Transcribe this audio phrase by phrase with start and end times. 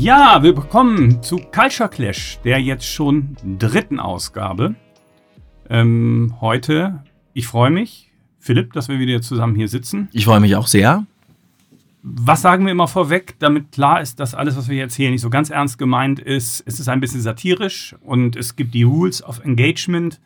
[0.00, 4.76] Ja, willkommen zu Culture Clash, der jetzt schon dritten Ausgabe.
[5.68, 7.02] Ähm, heute,
[7.34, 10.08] ich freue mich, Philipp, dass wir wieder zusammen hier sitzen.
[10.12, 11.04] Ich freue mich auch sehr.
[12.04, 15.20] Was sagen wir immer vorweg, damit klar ist, dass alles, was wir jetzt hier nicht
[15.20, 19.24] so ganz ernst gemeint ist, es ist ein bisschen satirisch und es gibt die Rules
[19.24, 20.20] of Engagement.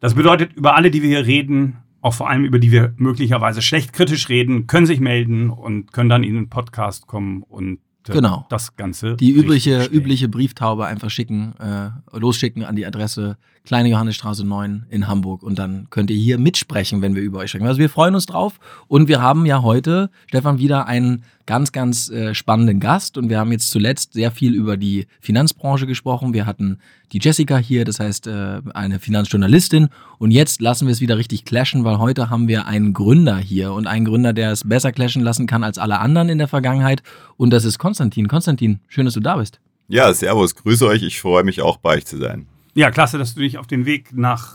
[0.00, 3.62] Das bedeutet, über alle, die wir hier reden, auch vor allem über die wir möglicherweise
[3.62, 7.78] schlecht kritisch reden, können sich melden und können dann in den Podcast kommen und
[8.10, 8.46] äh, Genau.
[8.48, 9.16] das Ganze.
[9.16, 13.36] Die übliche, übliche Brieftaube einfach schicken, äh, losschicken an die Adresse
[13.70, 17.50] Kleine Johannesstraße 9 in Hamburg und dann könnt ihr hier mitsprechen, wenn wir über euch
[17.50, 17.68] sprechen.
[17.68, 22.10] Also wir freuen uns drauf und wir haben ja heute, Stefan, wieder einen ganz, ganz
[22.10, 26.34] äh, spannenden Gast und wir haben jetzt zuletzt sehr viel über die Finanzbranche gesprochen.
[26.34, 26.80] Wir hatten
[27.12, 31.44] die Jessica hier, das heißt äh, eine Finanzjournalistin und jetzt lassen wir es wieder richtig
[31.44, 35.22] clashen, weil heute haben wir einen Gründer hier und einen Gründer, der es besser clashen
[35.22, 37.04] lassen kann als alle anderen in der Vergangenheit
[37.36, 38.26] und das ist Konstantin.
[38.26, 39.60] Konstantin, schön, dass du da bist.
[39.86, 41.04] Ja, servus, grüße euch.
[41.04, 42.48] Ich freue mich auch bei euch zu sein.
[42.74, 44.54] Ja, klasse, dass du dich auf den Weg nach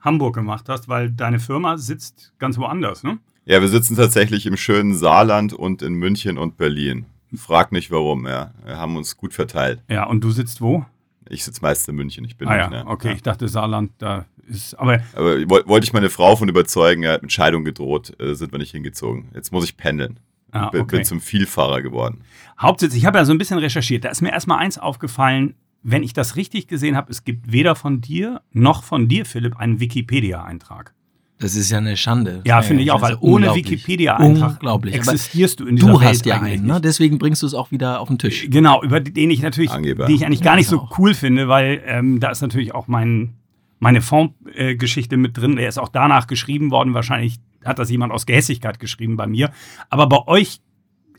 [0.00, 3.18] Hamburg gemacht hast, weil deine Firma sitzt ganz woanders, ne?
[3.44, 7.06] Ja, wir sitzen tatsächlich im schönen Saarland und in München und Berlin.
[7.34, 8.52] Frag nicht warum, ja.
[8.64, 9.82] Wir haben uns gut verteilt.
[9.88, 10.84] Ja, und du sitzt wo?
[11.28, 12.90] Ich sitze meist in München, ich bin ah ja, Münchner.
[12.90, 17.04] okay, ich dachte Saarland, da ist, aber Aber woll- wollte ich meine Frau von überzeugen,
[17.04, 19.28] er hat mit Scheidung gedroht, äh, sind wir nicht hingezogen.
[19.34, 20.18] Jetzt muss ich pendeln.
[20.50, 20.96] ah, bin, okay.
[20.96, 22.22] bin zum Vielfahrer geworden.
[22.60, 26.02] Hauptsitz, ich habe ja so ein bisschen recherchiert, da ist mir erstmal eins aufgefallen, wenn
[26.02, 29.80] ich das richtig gesehen habe, es gibt weder von dir noch von dir, Philipp, einen
[29.80, 30.94] Wikipedia-Eintrag.
[31.38, 32.40] Das ist ja eine Schande.
[32.46, 33.52] Ja, finde ich auch, weil ohne.
[33.52, 36.80] Wikipedia-Eintrag existierst du in dieser du Welt hast ja einen, ne?
[36.80, 38.46] deswegen bringst du es auch wieder auf den Tisch.
[38.48, 40.06] Genau, über den ich natürlich, Angeber.
[40.06, 40.98] die ich eigentlich gar Ja, nicht so auch.
[40.98, 43.34] cool finde, weil ähm, da ist natürlich auch mein,
[43.80, 45.56] meine Fondsgeschichte mit drin.
[45.56, 46.94] Der ist auch danach geschrieben worden.
[46.94, 49.50] Wahrscheinlich hat das jemand aus Gehässigkeit geschrieben bei mir.
[49.90, 50.60] Aber bei euch,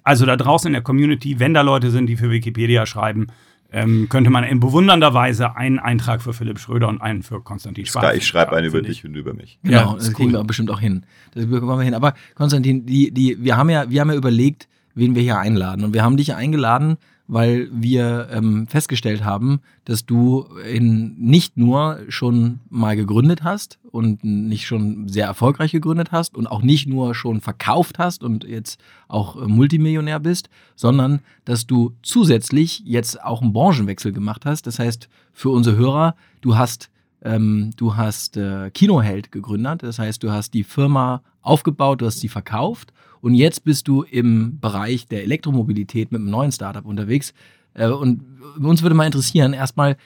[0.04, 3.28] also da draußen in der Community, wenn da Leute sind, die für Wikipedia schreiben,
[3.74, 7.86] ähm, könnte man in bewundernder Weise einen Eintrag für Philipp Schröder und einen für Konstantin
[7.86, 8.16] Schwarz.
[8.16, 9.60] Ich schreibe einen über dich und über mich.
[9.64, 10.40] Genau, Ja, das ist kriegen cool.
[10.40, 11.06] wir bestimmt auch hin.
[11.34, 11.96] Das bekommen wir hin.
[11.96, 15.84] Aber Konstantin, die, die, wir, haben ja, wir haben ja überlegt, wen wir hier einladen.
[15.84, 16.98] Und wir haben dich eingeladen,
[17.28, 24.24] weil wir ähm, festgestellt haben, dass du in, nicht nur schon mal gegründet hast und
[24.24, 28.80] nicht schon sehr erfolgreich gegründet hast und auch nicht nur schon verkauft hast und jetzt
[29.08, 34.68] auch äh, Multimillionär bist, sondern dass du zusätzlich jetzt auch einen Branchenwechsel gemacht hast.
[34.68, 36.90] Das heißt, für unsere Hörer, du hast
[37.26, 42.20] ähm, du hast äh, Kinoheld gegründet, das heißt, du hast die Firma aufgebaut, du hast
[42.20, 47.34] sie verkauft und jetzt bist du im Bereich der Elektromobilität mit einem neuen Startup unterwegs.
[47.74, 48.22] Äh, und
[48.60, 49.98] uns würde mal interessieren, erstmal,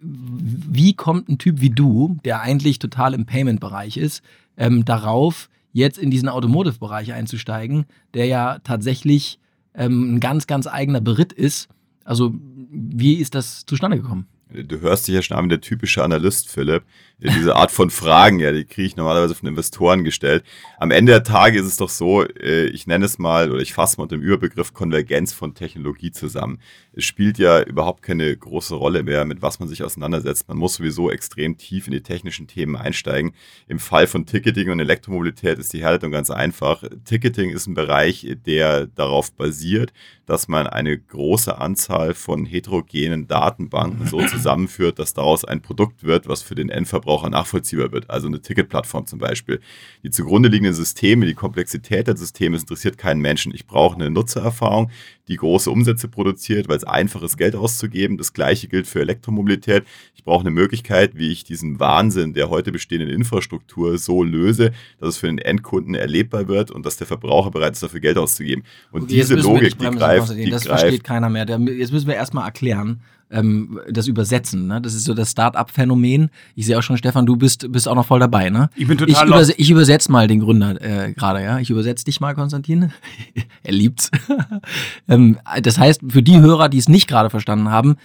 [0.00, 4.22] wie kommt ein Typ wie du, der eigentlich total im Payment-Bereich ist,
[4.56, 9.38] ähm, darauf, jetzt in diesen Automotive-Bereich einzusteigen, der ja tatsächlich
[9.74, 11.68] ähm, ein ganz, ganz eigener Beritt ist.
[12.04, 12.34] Also,
[12.70, 14.26] wie ist das zustande gekommen?
[14.48, 16.84] Du hörst dich ja schon an wie der typische Analyst, Philipp.
[17.18, 20.44] Diese Art von Fragen, ja, die kriege ich normalerweise von Investoren gestellt.
[20.78, 23.72] Am Ende der Tage ist es doch so, äh, ich nenne es mal oder ich
[23.72, 26.60] fasse mal unter dem Überbegriff Konvergenz von Technologie zusammen.
[26.92, 30.46] Es spielt ja überhaupt keine große Rolle mehr, mit was man sich auseinandersetzt.
[30.46, 33.32] Man muss sowieso extrem tief in die technischen Themen einsteigen.
[33.66, 36.84] Im Fall von Ticketing und Elektromobilität ist die Herleitung ganz einfach.
[37.04, 39.92] Ticketing ist ein Bereich, der darauf basiert,
[40.26, 46.28] dass man eine große Anzahl von heterogenen Datenbanken so zusammenführt, dass daraus ein Produkt wird,
[46.28, 48.10] was für den Endverbraucher nachvollziehbar wird.
[48.10, 49.60] Also eine Ticketplattform zum Beispiel.
[50.02, 53.54] Die zugrunde liegenden Systeme, die Komplexität der Systeme, es interessiert keinen Menschen.
[53.54, 54.90] Ich brauche eine Nutzererfahrung,
[55.28, 58.16] die große Umsätze produziert, weil es einfach ist, Geld auszugeben.
[58.16, 59.84] Das gleiche gilt für Elektromobilität.
[60.14, 65.10] Ich brauche eine Möglichkeit, wie ich diesen Wahnsinn der heute bestehenden Infrastruktur so löse, dass
[65.10, 68.64] es für den Endkunden erlebbar wird und dass der Verbraucher bereit ist, dafür Geld auszugeben.
[68.92, 71.46] Und Okay, diese Logik, die greift, die das greift versteht keiner mehr.
[71.46, 73.00] Jetzt müssen wir erstmal erklären,
[73.30, 74.66] ähm, das Übersetzen.
[74.66, 74.80] Ne?
[74.80, 76.30] Das ist so das Start-up-Phänomen.
[76.54, 78.50] Ich sehe auch schon, Stefan, du bist, bist auch noch voll dabei.
[78.50, 78.70] Ne?
[78.76, 79.60] Ich bin Ich, total überse lost.
[79.60, 81.58] ich übersetze mal den Gründer äh, gerade, ja.
[81.58, 82.92] Ich übersetze dich mal, Konstantin.
[83.62, 84.10] er liebt's.
[85.08, 87.96] ähm, das heißt, für die Hörer, die es nicht gerade verstanden haben,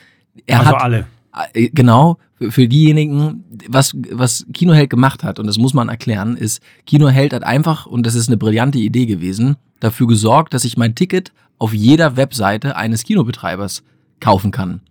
[0.45, 1.06] er Also hat alle.
[1.54, 6.36] äh, Genau, für, für diejenigen, was, was Kinoheld gemacht hat, und das muss man erklären,
[6.38, 10.78] ist, Kinoheld hat einfach, und das ist eine brillante Idee gewesen, dafür gesorgt, dass ich
[10.78, 13.84] mein Ticket auf jeder Webseite eines Kinobetreibers
[14.19, 14.81] kaufen kann.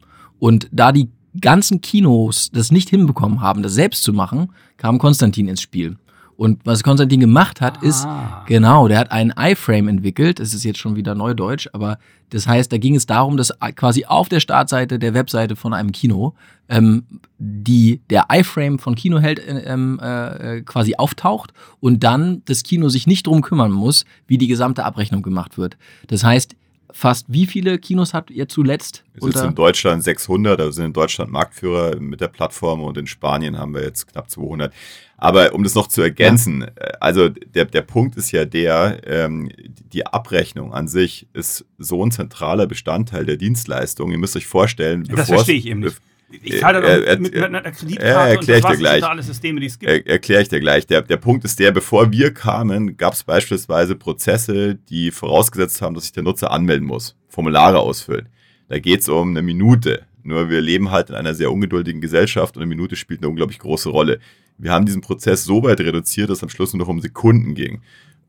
[0.40, 1.08] Und da die
[1.40, 5.96] ganzen Kinos das nicht hinbekommen haben, das selbst zu machen, kam Konstantin ins Spiel.
[6.36, 8.44] Und was Konstantin gemacht hat, ist, Ah.
[8.46, 10.40] Genau, der hat einen iFrame entwickelt.
[10.40, 11.98] Das ist jetzt schon wieder Neudeutsch, aber
[12.30, 15.92] das heißt, da ging es darum, dass quasi auf der Startseite der Webseite von einem
[15.92, 16.32] Kino
[16.70, 17.04] ähm,
[17.38, 23.06] die, der iFrame von Kinoheld äh, ähm, äh, quasi auftaucht und dann das Kino sich
[23.06, 25.76] nicht drum kümmern muss, wie die gesamte Abrechnung gemacht wird.
[26.06, 26.56] Das heißt,
[26.92, 29.04] fast wie viele Kinos habt ihr zuletzt?
[29.14, 33.06] Wir sind in Deutschland 600, also sind in Deutschland Marktführer mit der Plattform und in
[33.06, 34.72] Spanien haben wir jetzt knapp 200.
[35.16, 36.66] Aber um das noch zu ergänzen, ja.
[36.76, 39.50] Äh, also der, der Punkt ist ja der, ähm,
[39.92, 44.10] die Abrechnung an sich ist so ein zentraler Bestandteil der Dienstleistung.
[44.12, 46.00] Ihr müsst euch vorstellen, das verstehe ich eben nicht.
[46.42, 49.04] Ich zahle äh, äh, mit, mit, einer Kreditkarte äh, erkläre ich dir gleich.
[49.04, 49.90] alle Systeme, die es gibt.
[49.90, 50.86] Er, erkläre ich dir gleich.
[50.86, 55.94] Der, der Punkt ist der, bevor wir kamen, gab es beispielsweise Prozesse, die vorausgesetzt haben,
[55.94, 58.28] dass sich der Nutzer anmelden muss, Formulare ausfüllen.
[58.68, 60.04] Da geht es um eine Minute.
[60.22, 63.58] Nur wir leben halt in einer sehr ungeduldigen Gesellschaft und eine Minute spielt eine unglaublich
[63.58, 64.20] große Rolle.
[64.58, 67.54] Wir haben diesen Prozess so weit reduziert, dass es am Schluss nur noch um Sekunden
[67.54, 67.80] ging.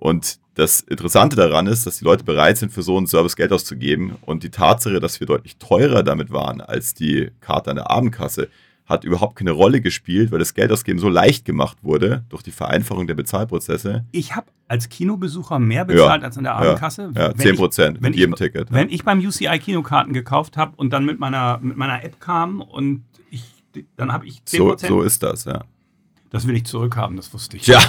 [0.01, 3.53] Und das Interessante daran ist, dass die Leute bereit sind, für so einen Service Geld
[3.53, 4.15] auszugeben.
[4.21, 8.49] Und die Tatsache, dass wir deutlich teurer damit waren als die Karte an der Abendkasse,
[8.87, 12.51] hat überhaupt keine Rolle gespielt, weil das Geld ausgeben so leicht gemacht wurde durch die
[12.51, 14.03] Vereinfachung der Bezahlprozesse.
[14.11, 17.11] Ich habe als Kinobesucher mehr bezahlt ja, als an der Abendkasse.
[17.15, 18.71] Ja, ja 10 Prozent mit jedem Ticket.
[18.71, 22.59] Wenn ich beim UCI Kinokarten gekauft habe und dann mit meiner, mit meiner App kam
[22.59, 23.43] und ich,
[23.97, 24.89] dann habe ich 10 Prozent.
[24.89, 25.63] So, so ist das, ja.
[26.31, 27.67] Das will ich zurückhaben, das wusste ich.
[27.67, 27.79] Ja.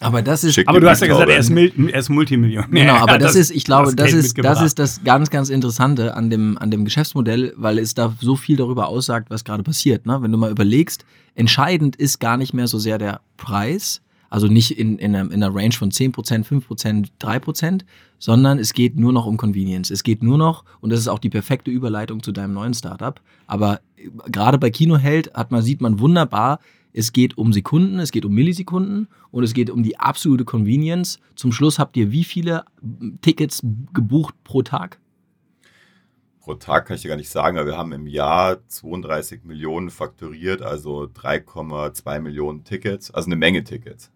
[0.00, 0.58] Aber das ist.
[0.66, 2.68] aber du hast ja gesagt, er ist, er ist Multimillionär.
[2.70, 5.50] Genau, aber das, das, ist, ich glaube, das, das ist, das ist das ganz, ganz
[5.50, 9.62] Interessante an dem, an dem Geschäftsmodell, weil es da so viel darüber aussagt, was gerade
[9.62, 10.06] passiert.
[10.06, 10.20] Ne?
[10.20, 11.04] Wenn du mal überlegst,
[11.34, 15.42] entscheidend ist gar nicht mehr so sehr der Preis, also nicht in, in, einer, in
[15.42, 16.12] einer Range von 10%,
[16.44, 17.82] 5%, 3%,
[18.18, 19.92] sondern es geht nur noch um Convenience.
[19.92, 23.20] Es geht nur noch, und das ist auch die perfekte Überleitung zu deinem neuen Startup,
[23.46, 23.80] aber
[24.26, 26.58] gerade bei Kinoheld hat man, sieht man wunderbar,
[26.96, 31.18] es geht um Sekunden, es geht um Millisekunden und es geht um die absolute Convenience.
[31.34, 32.64] Zum Schluss habt ihr wie viele
[33.20, 33.62] Tickets
[33.92, 35.00] gebucht pro Tag?
[36.38, 39.90] Pro Tag kann ich dir gar nicht sagen, aber wir haben im Jahr 32 Millionen
[39.90, 44.12] fakturiert, also 3,2 Millionen Tickets, also eine Menge Tickets.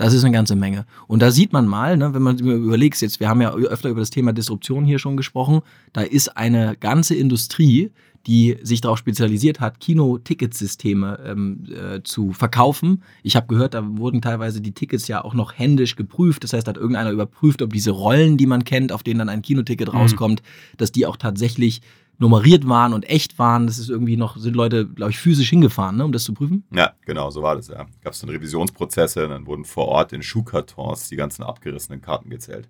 [0.00, 0.86] Das ist eine ganze Menge.
[1.08, 4.00] Und da sieht man mal, ne, wenn man überlegt, jetzt, wir haben ja öfter über
[4.00, 5.60] das Thema Disruption hier schon gesprochen,
[5.92, 7.90] da ist eine ganze Industrie,
[8.26, 13.02] die sich darauf spezialisiert hat, Kino-Ticketsysteme ähm, äh, zu verkaufen.
[13.22, 16.44] Ich habe gehört, da wurden teilweise die Tickets ja auch noch händisch geprüft.
[16.44, 19.42] Das heißt, hat irgendeiner überprüft, ob diese Rollen, die man kennt, auf denen dann ein
[19.42, 19.98] Kinoticket mhm.
[19.98, 20.42] rauskommt,
[20.78, 21.82] dass die auch tatsächlich
[22.20, 23.66] nummeriert waren und echt waren.
[23.66, 26.64] Das ist irgendwie noch, sind Leute, glaube ich, physisch hingefahren, ne, um das zu prüfen?
[26.72, 27.86] Ja, genau, so war das, ja.
[28.02, 32.68] Gab es dann Revisionsprozesse, dann wurden vor Ort in Schuhkartons die ganzen abgerissenen Karten gezählt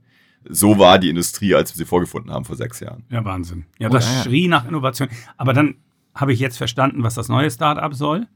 [0.49, 3.05] so war die Industrie, als wir sie vorgefunden haben vor sechs Jahren.
[3.11, 3.67] Ja, Wahnsinn.
[3.79, 5.09] Ja, das oh, ja, schrie nach Innovation.
[5.37, 5.77] Aber dann
[6.15, 8.27] habe ich jetzt verstanden, was das neue Startup soll.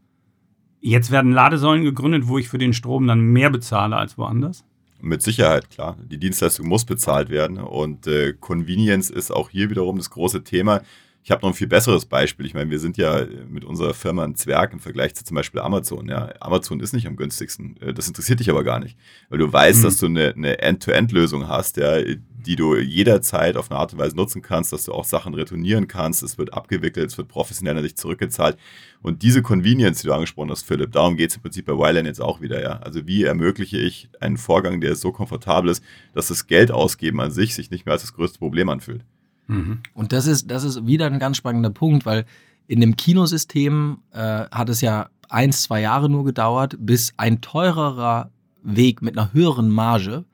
[0.81, 4.65] Jetzt werden Ladesäulen gegründet, wo ich für den Strom dann mehr bezahle als woanders.
[5.05, 5.99] Mit Sicherheit, klar.
[6.03, 10.81] Die Dienstleistung muss bezahlt werden und äh, Convenience ist auch hier wiederum das große Thema.
[11.23, 12.47] Ich habe noch ein viel besseres Beispiel.
[12.47, 15.61] Ich meine, wir sind ja mit unserer Firma ein Zwerg im Vergleich zu zum Beispiel
[15.61, 16.09] Amazon.
[16.09, 17.77] Ja, Amazon ist nicht am günstigsten.
[17.83, 18.97] Äh, das interessiert dich aber gar nicht,
[19.29, 19.83] weil du weißt, mhm.
[19.85, 21.99] dass du eine, eine End-to-End-Lösung hast, ja,
[22.47, 25.89] die du jederzeit auf eine Art und Weise nutzen kannst, dass du auch Sachen retournieren
[25.89, 26.23] kannst.
[26.23, 28.57] Es wird abgewickelt, es wird professionell an dich zurückgezahlt.
[29.03, 32.07] Und diese Convenience, die du angesprochen hast, Philipp, darum geht es im Prinzip bei Wyland
[32.07, 32.63] jetzt auch wieder.
[32.63, 32.79] Ja?
[32.79, 35.83] Also wie ermögliche ich einen Vorgang, der so komfortabel ist,
[36.13, 39.05] dass das Geld ausgeben an sich sich nicht mehr als das größte Problem anfühlt.
[39.47, 39.81] Mhm.
[39.93, 42.25] Und das ist, das ist wieder ein ganz spannender Punkt, weil
[42.67, 48.31] in dem Kinosystem äh, hat es ja ein, zwei Jahre nur gedauert, bis ein teurerer
[48.63, 50.25] Weg mit einer höheren Marge,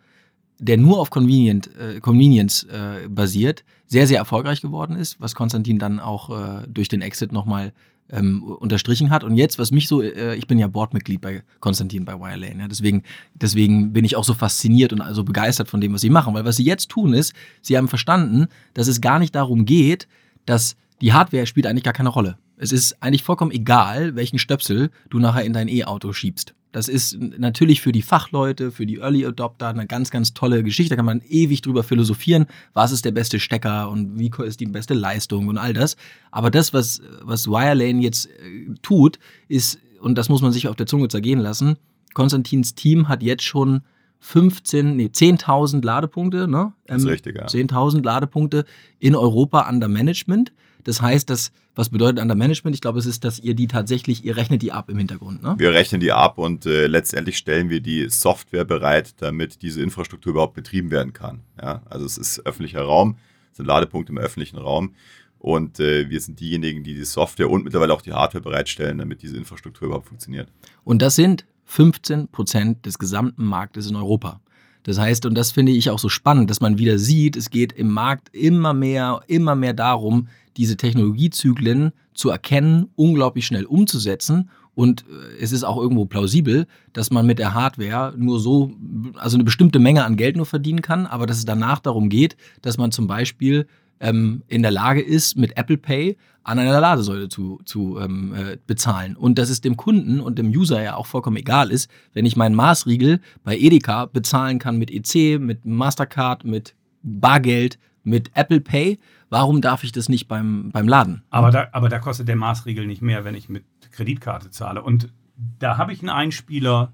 [0.60, 5.78] der nur auf Convenient, äh, Convenience äh, basiert, sehr, sehr erfolgreich geworden ist, was Konstantin
[5.78, 7.72] dann auch äh, durch den Exit nochmal
[8.12, 9.24] ähm, unterstrichen hat.
[9.24, 12.68] Und jetzt, was mich so, äh, ich bin ja Boardmitglied bei Konstantin bei Wirelane, ja,
[12.68, 13.02] deswegen,
[13.34, 16.34] deswegen bin ich auch so fasziniert und also begeistert von dem, was sie machen.
[16.34, 20.08] Weil was sie jetzt tun ist, sie haben verstanden, dass es gar nicht darum geht,
[20.46, 22.36] dass die Hardware spielt eigentlich gar keine Rolle.
[22.56, 26.54] Es ist eigentlich vollkommen egal, welchen Stöpsel du nachher in dein E-Auto schiebst.
[26.72, 30.90] Das ist natürlich für die Fachleute, für die Early Adopter eine ganz, ganz tolle Geschichte.
[30.90, 34.66] Da kann man ewig drüber philosophieren, was ist der beste Stecker und wie ist die
[34.66, 35.96] beste Leistung und all das.
[36.30, 40.76] Aber das, was, was Wirelane jetzt äh, tut, ist, und das muss man sich auf
[40.76, 41.76] der Zunge zergehen lassen,
[42.14, 43.82] Konstantins Team hat jetzt schon
[44.20, 46.72] 15, nee, 10.000 Ladepunkte, ne?
[46.86, 47.46] Ähm, das ist richtig, ja.
[47.46, 48.64] 10.000 Ladepunkte
[48.98, 50.52] in Europa under Management.
[50.84, 52.74] Das heißt, dass, was bedeutet Under Management?
[52.74, 55.42] Ich glaube, es ist, dass ihr die tatsächlich, ihr rechnet die ab im Hintergrund.
[55.42, 55.54] Ne?
[55.58, 60.32] Wir rechnen die ab und äh, letztendlich stellen wir die Software bereit, damit diese Infrastruktur
[60.32, 61.40] überhaupt betrieben werden kann.
[61.60, 61.82] Ja?
[61.88, 63.16] Also es ist öffentlicher Raum,
[63.50, 64.94] es sind Ladepunkte im öffentlichen Raum.
[65.38, 69.22] Und äh, wir sind diejenigen, die die Software und mittlerweile auch die Hardware bereitstellen, damit
[69.22, 70.50] diese Infrastruktur überhaupt funktioniert.
[70.84, 74.40] Und das sind 15 Prozent des gesamten Marktes in Europa.
[74.82, 77.72] Das heißt, und das finde ich auch so spannend, dass man wieder sieht, es geht
[77.72, 84.50] im Markt immer mehr, immer mehr darum, diese Technologiezyklen zu erkennen, unglaublich schnell umzusetzen.
[84.74, 88.72] Und äh, es ist auch irgendwo plausibel, dass man mit der Hardware nur so,
[89.16, 92.36] also eine bestimmte Menge an Geld nur verdienen kann, aber dass es danach darum geht,
[92.62, 93.66] dass man zum Beispiel
[94.00, 98.58] ähm, in der Lage ist, mit Apple Pay an einer Ladesäule zu, zu ähm, äh,
[98.66, 99.16] bezahlen.
[99.16, 102.36] Und dass es dem Kunden und dem User ja auch vollkommen egal ist, wenn ich
[102.36, 108.98] meinen Maßriegel bei Edeka bezahlen kann mit EC, mit Mastercard, mit Bargeld, mit Apple Pay.
[109.28, 111.22] Warum darf ich das nicht beim, beim Laden?
[111.30, 114.82] Aber da, aber da kostet der Maßriegel nicht mehr, wenn ich mit Kreditkarte zahle.
[114.82, 115.12] Und
[115.58, 116.92] da habe ich einen Einspieler,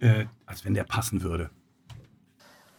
[0.00, 1.50] äh, als wenn der passen würde.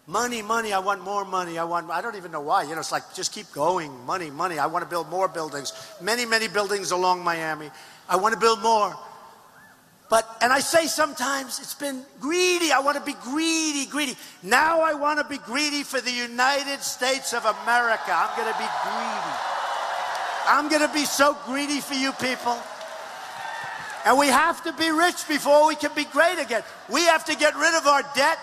[0.09, 1.59] Money, money, I want more money.
[1.59, 2.63] I want, I don't even know why.
[2.63, 3.91] You know, it's like just keep going.
[4.07, 4.57] Money, money.
[4.57, 5.71] I want to build more buildings.
[6.01, 7.69] Many, many buildings along Miami.
[8.09, 8.97] I want to build more.
[10.09, 12.71] But, and I say sometimes it's been greedy.
[12.71, 14.15] I want to be greedy, greedy.
[14.41, 18.09] Now I want to be greedy for the United States of America.
[18.09, 19.35] I'm going to be greedy.
[20.47, 22.57] I'm going to be so greedy for you people.
[24.07, 26.63] And we have to be rich before we can be great again.
[26.91, 28.39] We have to get rid of our debt.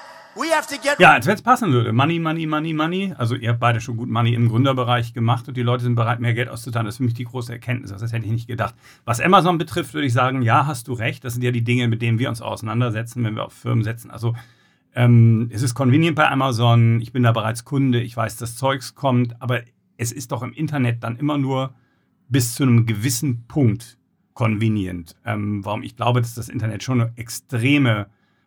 [1.01, 1.93] Ja, als wenn es passen würde.
[1.93, 3.15] Money, money, money, money.
[3.17, 6.21] Also ihr habt beide schon gut Money im Gründerbereich gemacht und die Leute sind bereit,
[6.21, 6.85] mehr Geld auszuzahlen.
[6.85, 7.91] Das ist für mich die große Erkenntnis.
[7.91, 8.75] Das hätte ich nicht gedacht.
[9.05, 11.25] Was Amazon betrifft, würde ich sagen, ja, hast du recht.
[11.25, 14.11] Das sind ja die Dinge, mit denen wir uns auseinandersetzen, wenn wir auf Firmen setzen.
[14.11, 14.35] Also
[14.95, 17.01] ähm, es ist convenient bei Amazon.
[17.01, 18.01] Ich bin da bereits Kunde.
[18.01, 19.41] Ich weiß, dass Zeugs kommt.
[19.41, 19.63] Aber
[19.97, 21.75] es ist doch im Internet dann immer nur
[22.29, 23.99] bis zu einem gewissen Punkt
[24.35, 25.17] convenient.
[25.25, 28.07] Ähm, warum ich glaube, dass das Internet schon eine extreme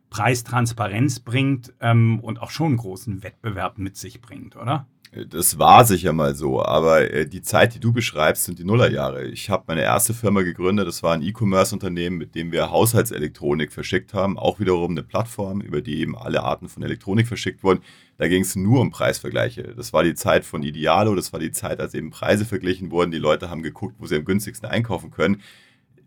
[0.10, 4.88] Preistransparenz bringt ähm, und auch schon einen großen Wettbewerb mit sich bringt, oder?
[5.12, 9.25] Das war sicher mal so, aber äh, die Zeit, die du beschreibst, sind die Nullerjahre.
[9.25, 14.13] Ich habe meine erste Firma gegründet, das war ein E-Commerce-Unternehmen, mit dem wir Haushaltselektronik verschickt
[14.13, 17.82] haben, auch wiederum eine Plattform, über die eben alle Arten von Elektronik verschickt wurden.
[18.18, 19.74] Da ging es nur um Preisvergleiche.
[19.75, 23.10] Das war die Zeit von Idealo, das war die Zeit, als eben Preise verglichen wurden.
[23.10, 25.42] Die Leute haben geguckt, wo sie am günstigsten einkaufen können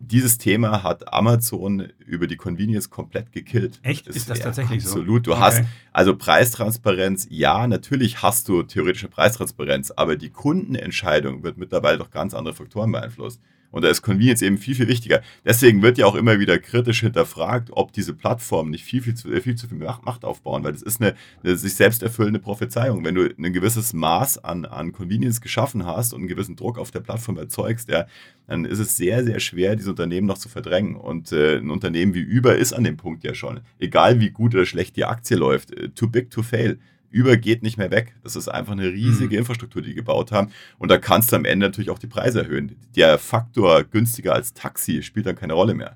[0.07, 3.79] dieses Thema hat Amazon über die Convenience komplett gekillt.
[3.83, 4.07] Echt?
[4.07, 4.93] Ist, ist das tatsächlich absolut.
[4.93, 4.99] so?
[5.01, 5.27] Absolut.
[5.27, 5.41] Du okay.
[5.41, 12.11] hast also Preistransparenz, ja, natürlich hast du theoretische Preistransparenz, aber die Kundenentscheidung wird mittlerweile durch
[12.11, 13.41] ganz andere Faktoren beeinflusst.
[13.73, 15.21] Und da ist Convenience eben viel, viel wichtiger.
[15.43, 19.29] Deswegen wird ja auch immer wieder kritisch hinterfragt, ob diese Plattformen nicht viel, viel zu,
[19.41, 23.03] viel, zu viel Macht aufbauen, weil das ist eine, eine sich selbst erfüllende Prophezeiung.
[23.03, 26.91] Wenn du ein gewisses Maß an, an Convenience geschaffen hast und einen gewissen Druck auf
[26.91, 28.05] der Plattform erzeugst, ja,
[28.45, 30.95] dann ist es sehr, sehr schwer, diese Unternehmen noch zu verdrängen.
[30.95, 33.61] Und äh, ein Unternehmen wie Uber ist an dem Punkt ja schon.
[33.79, 36.77] Egal wie gut oder schlecht die Aktie läuft, äh, too big to fail
[37.13, 38.15] über geht nicht mehr weg.
[38.23, 39.39] Das ist einfach eine riesige mhm.
[39.39, 40.49] Infrastruktur, die die gebaut haben.
[40.79, 42.75] Und da kannst du am Ende natürlich auch die Preise erhöhen.
[42.95, 45.95] Der Faktor günstiger als Taxi spielt dann keine Rolle mehr.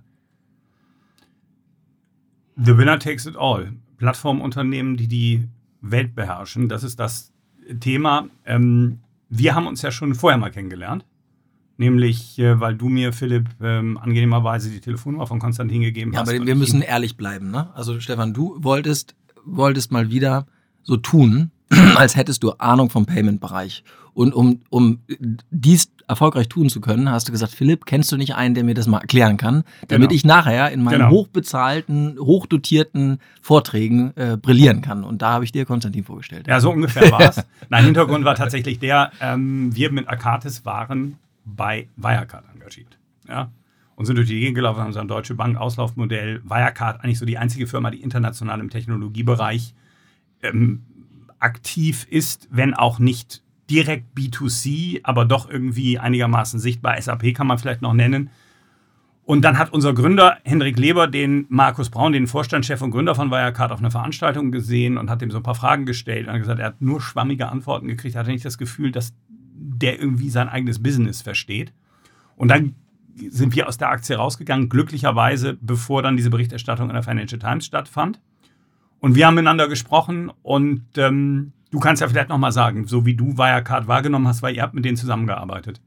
[2.56, 3.74] The winner takes it all.
[3.98, 5.48] Plattformunternehmen, die die
[5.82, 7.34] Welt beherrschen, das ist das
[7.80, 8.28] Thema.
[8.46, 11.04] Ähm, wir haben uns ja schon vorher mal kennengelernt.
[11.80, 16.30] Nämlich, äh, weil du mir, Philipp, ähm, angenehmerweise die Telefonnummer von Konstantin gegeben ja, hast.
[16.30, 17.76] Aber wir müssen ehrlich bleiben, ne?
[17.76, 20.48] Also, Stefan, du wolltest, wolltest mal wieder
[20.88, 21.52] so tun,
[21.96, 23.84] als hättest du Ahnung vom Payment-Bereich.
[24.14, 25.00] Und um, um
[25.52, 28.74] dies erfolgreich tun zu können, hast du gesagt, Philipp, kennst du nicht einen, der mir
[28.74, 30.16] das mal erklären kann, damit genau.
[30.16, 31.12] ich nachher in meinen genau.
[31.12, 35.04] hochbezahlten, hochdotierten Vorträgen äh, brillieren kann.
[35.04, 36.48] Und da habe ich dir Konstantin vorgestellt.
[36.48, 37.44] Ja, so ungefähr war es.
[37.70, 42.98] Nein, Hintergrund war tatsächlich der, ähm, wir mit Akatis waren bei Wirecard engagiert.
[43.28, 43.52] Ja?
[43.96, 46.42] Und sind durch die Gegend gelaufen, haben so ein Deutsche Bank Auslaufmodell.
[46.44, 49.76] Wirecard eigentlich so die einzige Firma, die international im Technologiebereich
[50.48, 50.84] ähm,
[51.40, 57.00] aktiv ist, wenn auch nicht direkt B2C, aber doch irgendwie einigermaßen sichtbar.
[57.02, 58.30] SAP kann man vielleicht noch nennen.
[59.24, 63.30] Und dann hat unser Gründer Hendrik Leber den Markus Braun, den Vorstandschef und Gründer von
[63.30, 66.40] Wirecard, auf einer Veranstaltung gesehen und hat ihm so ein paar Fragen gestellt und hat
[66.40, 68.16] gesagt, er hat nur schwammige Antworten gekriegt.
[68.16, 71.74] Er hatte nicht das Gefühl, dass der irgendwie sein eigenes Business versteht.
[72.38, 72.76] Und dann
[73.30, 77.66] sind wir aus der Aktie rausgegangen, glücklicherweise, bevor dann diese Berichterstattung in der Financial Times
[77.66, 78.22] stattfand.
[79.00, 83.16] Und wir haben miteinander gesprochen und ähm, du kannst ja vielleicht nochmal sagen, so wie
[83.16, 85.80] du Wirecard wahrgenommen hast, weil ihr habt mit denen zusammengearbeitet.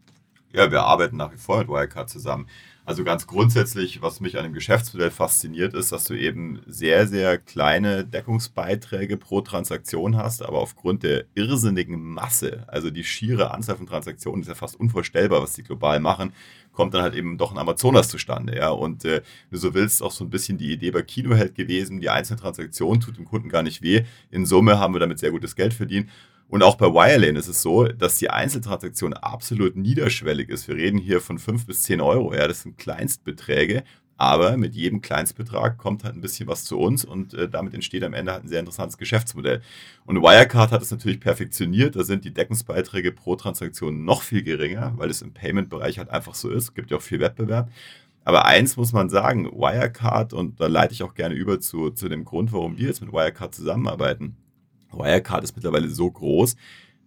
[0.53, 2.47] Ja, wir arbeiten nach wie vor mit Wirecard zusammen.
[2.85, 7.39] Also ganz grundsätzlich, was mich an dem Geschäftsmodell fasziniert, ist, dass du eben sehr, sehr
[7.39, 13.87] kleine Deckungsbeiträge pro Transaktion hast, aber aufgrund der irrsinnigen Masse, also die schiere Anzahl von
[13.87, 16.33] Transaktionen ist ja fast unvorstellbar, was die global machen,
[16.73, 18.57] kommt dann halt eben doch ein Amazonas zustande.
[18.57, 18.71] Ja?
[18.71, 22.11] Und äh, du so willst, auch so ein bisschen die Idee bei Kinoheld gewesen, die
[22.11, 24.05] einzelne Transaktion tut dem Kunden gar nicht weh.
[24.31, 26.09] In Summe haben wir damit sehr gutes Geld verdient.
[26.49, 30.67] Und auch bei Wirelane ist es so, dass die Einzeltransaktion absolut niederschwellig ist.
[30.67, 32.35] Wir reden hier von 5 bis 10 Euro.
[32.35, 33.85] Ja, das sind Kleinstbeträge.
[34.21, 38.05] Aber mit jedem Kleinstbetrag kommt halt ein bisschen was zu uns und äh, damit entsteht
[38.05, 39.63] am Ende halt ein sehr interessantes Geschäftsmodell.
[40.05, 44.93] Und Wirecard hat es natürlich perfektioniert, da sind die Deckungsbeiträge pro Transaktion noch viel geringer,
[44.97, 47.71] weil es im Payment-Bereich halt einfach so ist, es gibt ja auch viel Wettbewerb.
[48.23, 52.11] Aber eins muss man sagen, Wirecard, und da leite ich auch gerne über zu, zu
[52.11, 54.37] dem Grund, warum wir jetzt mit Wirecard zusammenarbeiten.
[54.93, 56.57] Wirecard ist mittlerweile so groß,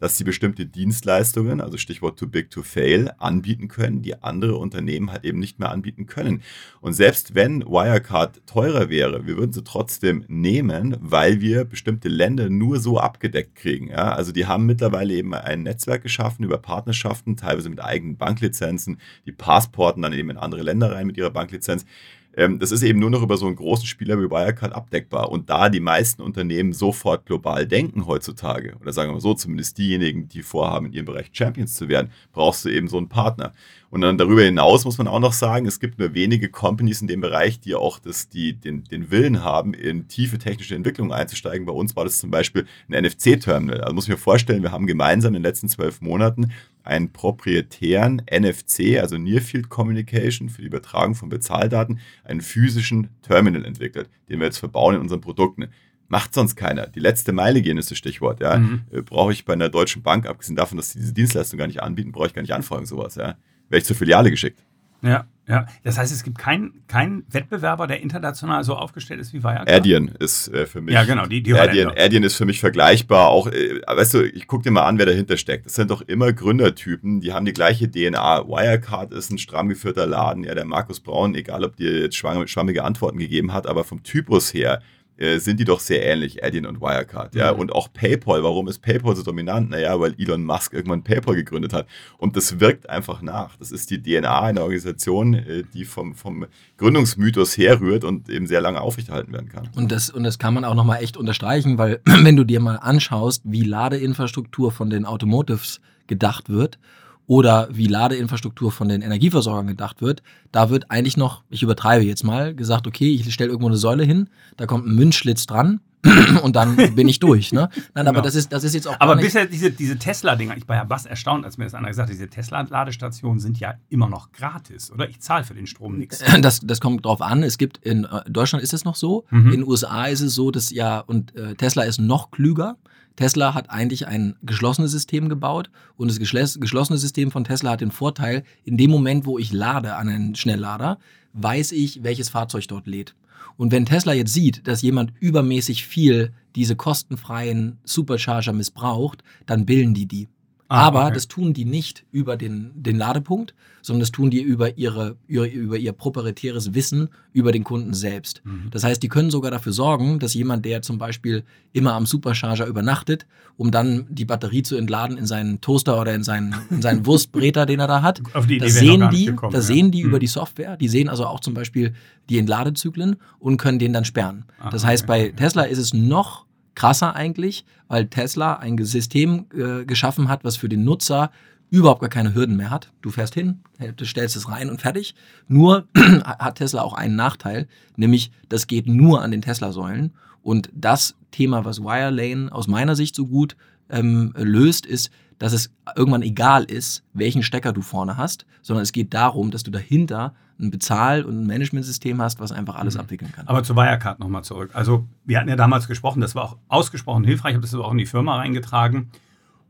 [0.03, 5.13] dass sie bestimmte Dienstleistungen, also Stichwort too big to fail, anbieten können, die andere Unternehmen
[5.13, 6.41] halt eben nicht mehr anbieten können.
[6.81, 12.49] Und selbst wenn Wirecard teurer wäre, wir würden sie trotzdem nehmen, weil wir bestimmte Länder
[12.49, 13.87] nur so abgedeckt kriegen.
[13.91, 14.11] Ja?
[14.11, 19.31] Also die haben mittlerweile eben ein Netzwerk geschaffen über Partnerschaften, teilweise mit eigenen Banklizenzen, die
[19.31, 21.85] passporten dann eben in andere Länder rein mit ihrer Banklizenz.
[22.35, 25.31] Ähm, das ist eben nur noch über so einen großen Spieler wie Wirecard abdeckbar.
[25.31, 29.77] Und da die meisten Unternehmen sofort global denken heutzutage, oder sagen wir mal so, zumindest
[29.77, 33.53] diejenigen, die vorhaben, in ihrem Bereich Champions zu werden, brauchst du eben so einen Partner.
[33.93, 37.07] Und dann darüber hinaus muss man auch noch sagen, es gibt nur wenige Companies in
[37.07, 41.67] dem Bereich, die auch das, die, den, den Willen haben, in tiefe technische Entwicklungen einzusteigen.
[41.67, 43.81] Bei uns war das zum Beispiel ein NFC-Terminal.
[43.81, 48.23] Also muss ich mir vorstellen, wir haben gemeinsam in den letzten zwölf Monaten einen proprietären
[48.31, 54.39] NFC, also Near Field Communication für die Übertragung von Bezahldaten, einen physischen Terminal entwickelt, den
[54.39, 55.67] wir jetzt verbauen in unseren Produkten.
[56.07, 56.87] Macht sonst keiner.
[56.87, 58.41] Die letzte Meile gehen ist das Stichwort.
[58.41, 58.57] Ja.
[58.57, 58.81] Mhm.
[58.91, 61.83] Äh, brauche ich bei einer deutschen Bank, abgesehen davon, dass sie diese Dienstleistung gar nicht
[61.83, 63.13] anbieten, brauche ich gar nicht anfragen, sowas.
[63.13, 63.35] Ja
[63.69, 64.59] wäre ich zur Filiale geschickt.
[65.03, 65.65] Ja, ja.
[65.83, 69.69] Das heißt, es gibt keinen kein Wettbewerber, der international so aufgestellt ist wie Wirecard.
[69.69, 70.93] Adyen ist äh, für mich.
[70.93, 73.27] Ja, genau, die, die Adyen, Adyen ist für mich vergleichbar.
[73.27, 75.65] Auch, äh, weißt du, ich gucke dir mal an, wer dahinter steckt.
[75.65, 78.47] Das sind doch immer Gründertypen, die haben die gleiche DNA.
[78.47, 80.45] Wirecard ist ein stramm geführter Laden.
[80.45, 84.53] Ja, der Markus Braun, egal ob dir jetzt schwammige Antworten gegeben hat, aber vom Typus
[84.53, 84.81] her
[85.17, 87.35] äh, sind die doch sehr ähnlich, Adyen und Wirecard.
[87.35, 87.53] Ja?
[87.53, 87.59] Mhm.
[87.59, 89.69] Und auch PayPal, warum ist PayPal so dominant?
[89.69, 91.87] Naja, weil Elon Musk irgendwann PayPal gegründet hat.
[92.17, 93.55] Und das wirkt einfach nach.
[93.57, 96.45] Das ist die DNA einer Organisation, äh, die vom, vom
[96.77, 99.69] Gründungsmythos herrührt und eben sehr lange aufrechterhalten werden kann.
[99.75, 102.77] Und das, und das kann man auch nochmal echt unterstreichen, weil wenn du dir mal
[102.77, 106.79] anschaust, wie Ladeinfrastruktur von den Automotives gedacht wird
[107.27, 112.23] oder wie Ladeinfrastruktur von den Energieversorgern gedacht wird, da wird eigentlich noch, ich übertreibe jetzt
[112.23, 115.79] mal, gesagt, okay, ich stelle irgendwo eine Säule hin, da kommt ein Münzschlitz dran
[116.43, 117.53] und dann bin ich durch.
[117.53, 117.69] Ne?
[117.93, 118.23] Nein, aber genau.
[118.25, 118.99] das ist, das ist jetzt auch.
[118.99, 122.09] Aber bisher diese, diese Tesla-Dinger, ich war ja was erstaunt, als mir das einer gesagt
[122.09, 125.07] hat, diese Tesla-Ladestationen sind ja immer noch gratis, oder?
[125.07, 126.23] Ich zahle für den Strom nichts.
[126.43, 127.41] Das, das kommt drauf an.
[127.41, 129.45] Es gibt in äh, Deutschland ist es noch so, mhm.
[129.45, 132.75] in den USA ist es so, dass ja, und äh, Tesla ist noch klüger.
[133.15, 137.91] Tesla hat eigentlich ein geschlossenes System gebaut und das geschlossene System von Tesla hat den
[137.91, 140.97] Vorteil, in dem Moment, wo ich lade an einen Schnelllader,
[141.33, 143.15] weiß ich, welches Fahrzeug dort lädt.
[143.55, 149.93] Und wenn Tesla jetzt sieht, dass jemand übermäßig viel diese kostenfreien Supercharger missbraucht, dann bilden
[149.93, 150.27] die die.
[150.73, 151.13] Ah, Aber okay.
[151.13, 155.47] das tun die nicht über den, den Ladepunkt, sondern das tun die über, ihre, über,
[155.47, 158.41] über ihr proprietäres Wissen über den Kunden selbst.
[158.43, 158.71] Mhm.
[158.71, 162.65] Das heißt, die können sogar dafür sorgen, dass jemand, der zum Beispiel immer am Supercharger
[162.65, 167.05] übernachtet, um dann die Batterie zu entladen in seinen Toaster oder in seinen, in seinen
[167.05, 169.75] Wurstbreter, den er da hat, Auf die das sehen die, gekommen, das ja.
[169.75, 170.09] sehen die mhm.
[170.09, 170.75] über die Software.
[170.77, 171.93] Die sehen also auch zum Beispiel
[172.31, 174.45] die Entladezyklen und können den dann sperren.
[174.59, 175.33] Aha, das heißt, okay.
[175.33, 180.57] bei Tesla ist es noch krasser eigentlich, weil Tesla ein System äh, geschaffen hat, was
[180.57, 181.31] für den Nutzer
[181.69, 182.91] überhaupt gar keine Hürden mehr hat.
[183.01, 183.61] Du fährst hin,
[183.95, 185.15] du stellst es rein und fertig.
[185.47, 190.13] Nur hat Tesla auch einen Nachteil, nämlich das geht nur an den Tesla-Säulen.
[190.43, 193.55] Und das Thema, was Wirelane aus meiner Sicht so gut
[193.89, 195.09] ähm, löst, ist,
[195.39, 199.63] dass es irgendwann egal ist, welchen Stecker du vorne hast, sondern es geht darum, dass
[199.63, 203.01] du dahinter ein Bezahl- und ein Managementsystem hast, was einfach alles mhm.
[203.01, 203.47] abwickeln kann.
[203.47, 204.71] Aber zu Wirecard nochmal zurück.
[204.73, 207.91] Also wir hatten ja damals gesprochen, das war auch ausgesprochen hilfreich, ich habe das auch
[207.91, 209.09] in die Firma reingetragen.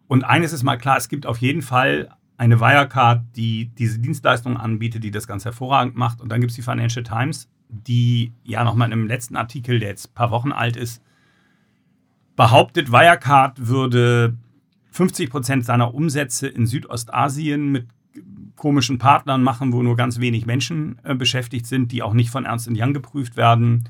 [0.08, 4.58] Und eines ist mal klar, es gibt auf jeden Fall eine Wirecard, die diese Dienstleistungen
[4.58, 6.22] anbietet, die das ganz hervorragend macht.
[6.22, 9.90] Und dann gibt es die Financial Times, die ja nochmal in einem letzten Artikel, der
[9.90, 11.02] jetzt ein paar Wochen alt ist,
[12.36, 14.38] behauptet, Wirecard würde
[14.92, 17.88] 50 Prozent seiner Umsätze in Südostasien mit
[18.56, 22.46] komischen Partnern machen, wo nur ganz wenig Menschen äh, beschäftigt sind, die auch nicht von
[22.46, 23.90] Ernst Young geprüft werden.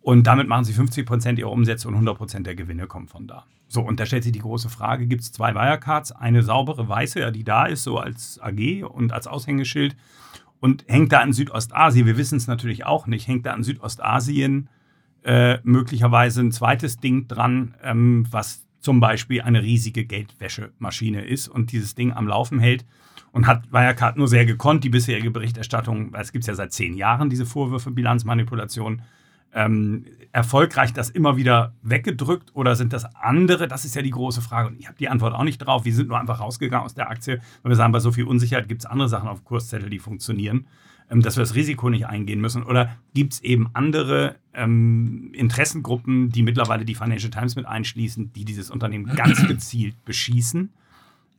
[0.00, 3.26] Und damit machen sie 50 Prozent ihrer Umsätze und 100 Prozent der Gewinne kommen von
[3.26, 3.46] da.
[3.68, 6.12] So, und da stellt sich die große Frage: gibt es zwei Wirecards?
[6.12, 9.96] Eine saubere weiße, ja, die da ist, so als AG und als Aushängeschild.
[10.60, 14.68] Und hängt da in Südostasien, wir wissen es natürlich auch nicht, hängt da in Südostasien
[15.22, 21.72] äh, möglicherweise ein zweites Ding dran, ähm, was zum Beispiel eine riesige Geldwäschemaschine ist und
[21.72, 22.84] dieses Ding am Laufen hält
[23.34, 26.94] und hat Wirecard nur sehr gekonnt, die bisherige Berichterstattung, weil es gibt ja seit zehn
[26.94, 29.02] Jahren diese Vorwürfe Bilanzmanipulation,
[29.52, 33.66] ähm, erfolgreich das immer wieder weggedrückt oder sind das andere?
[33.66, 34.68] Das ist ja die große Frage.
[34.68, 35.84] Und ich habe die Antwort auch nicht drauf.
[35.84, 38.68] Wir sind nur einfach rausgegangen aus der Aktie, weil wir sagen, bei so viel Unsicherheit
[38.68, 40.66] gibt es andere Sachen auf Kurszettel, die funktionieren.
[41.10, 42.62] ähm, dass wir das Risiko nicht eingehen müssen?
[42.62, 48.44] Oder gibt es eben andere ähm, Interessengruppen, die mittlerweile die Financial Times mit einschließen, die
[48.44, 50.72] dieses Unternehmen ganz gezielt beschießen,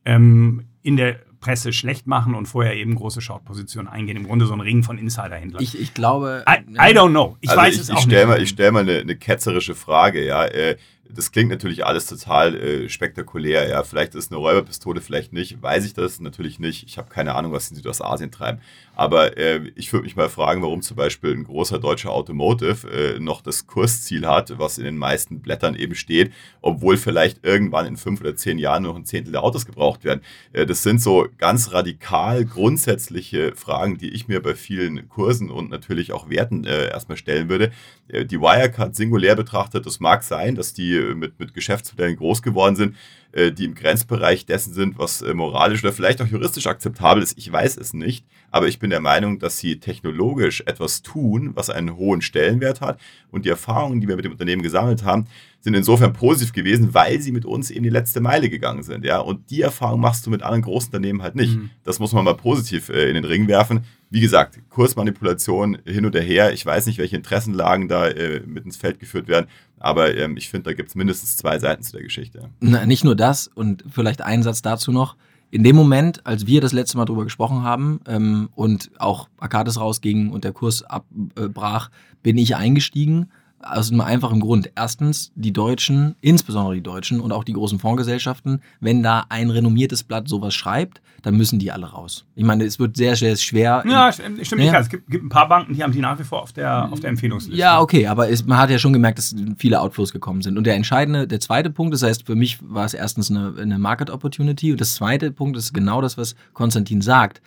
[0.03, 4.17] ähm, in der Presse schlecht machen und vorher eben große Short-Positionen eingehen?
[4.17, 5.61] Im Grunde so ein Ring von Insider-Händlern.
[5.61, 6.43] Ich, ich glaube.
[6.49, 7.37] I, I don't know.
[7.39, 8.35] Ich also weiß ich, es ich auch stell nicht.
[8.35, 10.43] Mal, ich stelle mal eine, eine ketzerische Frage, ja.
[10.45, 10.77] Äh,
[11.09, 13.83] das klingt natürlich alles total äh, spektakulär, ja.
[13.83, 15.61] Vielleicht ist eine Räuberpistole, vielleicht nicht.
[15.61, 16.19] Weiß ich das?
[16.19, 16.83] Natürlich nicht.
[16.87, 18.59] Ich habe keine Ahnung, was sie in Südostasien treiben.
[18.95, 23.19] Aber äh, ich würde mich mal fragen, warum zum Beispiel ein großer deutscher Automotive äh,
[23.19, 27.97] noch das Kursziel hat, was in den meisten Blättern eben steht, obwohl vielleicht irgendwann in
[27.97, 30.21] fünf oder zehn Jahren noch ein Zehntel der Autos gebraucht werden.
[30.53, 35.69] Äh, das sind so ganz radikal grundsätzliche Fragen, die ich mir bei vielen Kursen und
[35.69, 37.71] natürlich auch Werten äh, erstmal stellen würde.
[38.07, 42.41] Äh, die Wirecard singulär betrachtet, das mag sein, dass die äh, mit, mit Geschäftsmodellen groß
[42.41, 42.95] geworden sind,
[43.35, 47.37] äh, die im Grenzbereich dessen sind, was äh, moralisch oder vielleicht auch juristisch akzeptabel ist.
[47.37, 51.69] Ich weiß es nicht, aber ich bin der Meinung, dass sie technologisch etwas tun, was
[51.69, 52.97] einen hohen Stellenwert hat.
[53.31, 55.25] Und die Erfahrungen, die wir mit dem Unternehmen gesammelt haben,
[55.59, 59.03] sind insofern positiv gewesen, weil sie mit uns eben die letzte Meile gegangen sind.
[59.03, 59.19] Ja?
[59.19, 61.55] Und die Erfahrung machst du mit anderen großen Unternehmen halt nicht.
[61.55, 61.71] Mhm.
[61.83, 63.81] Das muss man mal positiv äh, in den Ring werfen.
[64.11, 66.53] Wie gesagt, Kursmanipulation hin und her.
[66.53, 69.47] Ich weiß nicht, welche Interessenlagen da äh, mit ins Feld geführt werden,
[69.79, 72.49] aber ähm, ich finde, da gibt es mindestens zwei Seiten zu der Geschichte.
[72.59, 75.15] Na, nicht nur das und vielleicht ein Satz dazu noch.
[75.51, 79.79] In dem Moment, als wir das letzte Mal darüber gesprochen haben ähm, und auch Arcades
[79.79, 81.89] rausging und der Kurs abbrach,
[82.23, 83.31] bin ich eingestiegen.
[83.67, 84.69] Aus einem einfachen Grund.
[84.75, 90.03] Erstens, die Deutschen, insbesondere die Deutschen und auch die großen Fondsgesellschaften, wenn da ein renommiertes
[90.03, 92.25] Blatt sowas schreibt, dann müssen die alle raus.
[92.35, 93.83] Ich meine, es wird sehr, sehr schwer.
[93.89, 94.55] Ja, stimmt Ja.
[94.57, 94.85] nicht ganz.
[94.85, 96.99] Es gibt, gibt ein paar Banken, die haben die nach wie vor auf der, auf
[96.99, 97.57] der Empfehlungsliste.
[97.59, 100.57] Ja, okay, aber es, man hat ja schon gemerkt, dass viele Outflows gekommen sind.
[100.59, 103.79] Und der entscheidende, der zweite Punkt, das heißt, für mich war es erstens eine, eine
[103.79, 107.41] Market Opportunity und das zweite Punkt ist genau das, was Konstantin sagt.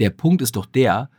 [0.00, 1.10] Der Punkt ist doch der,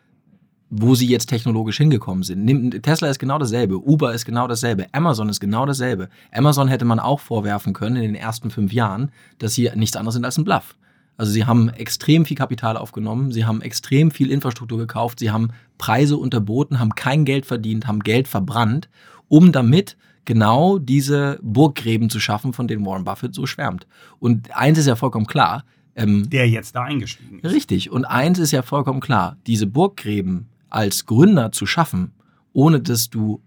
[0.73, 2.81] wo sie jetzt technologisch hingekommen sind.
[2.81, 6.07] Tesla ist genau dasselbe, Uber ist genau dasselbe, Amazon ist genau dasselbe.
[6.31, 10.15] Amazon hätte man auch vorwerfen können in den ersten fünf Jahren, dass sie nichts anderes
[10.15, 10.77] sind als ein Bluff.
[11.17, 15.49] Also sie haben extrem viel Kapital aufgenommen, sie haben extrem viel Infrastruktur gekauft, sie haben
[15.77, 18.89] Preise unterboten, haben kein Geld verdient, haben Geld verbrannt,
[19.27, 23.87] um damit genau diese Burggräben zu schaffen, von denen Warren Buffett so schwärmt.
[24.19, 27.53] Und eins ist ja vollkommen klar, ähm, Der jetzt da eingestiegen ist.
[27.53, 27.91] Richtig.
[27.91, 32.13] Und eins ist ja vollkommen klar, diese Burggräben als Gründer zu schaffen,
[32.53, 33.41] ohne dass du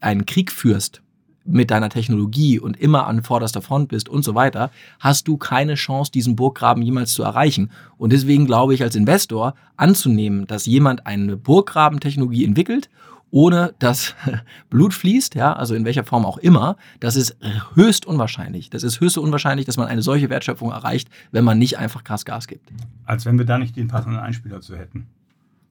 [0.00, 1.02] einen Krieg führst
[1.48, 5.74] mit deiner Technologie und immer an vorderster Front bist und so weiter, hast du keine
[5.74, 7.70] Chance, diesen Burggraben jemals zu erreichen.
[7.96, 12.90] Und deswegen glaube ich als Investor anzunehmen, dass jemand eine Burggrabentechnologie entwickelt,
[13.30, 14.14] ohne dass
[14.70, 17.36] Blut fließt, ja, also in welcher Form auch immer, das ist
[17.74, 18.70] höchst unwahrscheinlich.
[18.70, 22.24] Das ist höchst unwahrscheinlich, dass man eine solche Wertschöpfung erreicht, wenn man nicht einfach krass
[22.24, 22.70] Gas gibt.
[23.04, 25.08] Als wenn wir da nicht den passenden Einspieler zu hätten.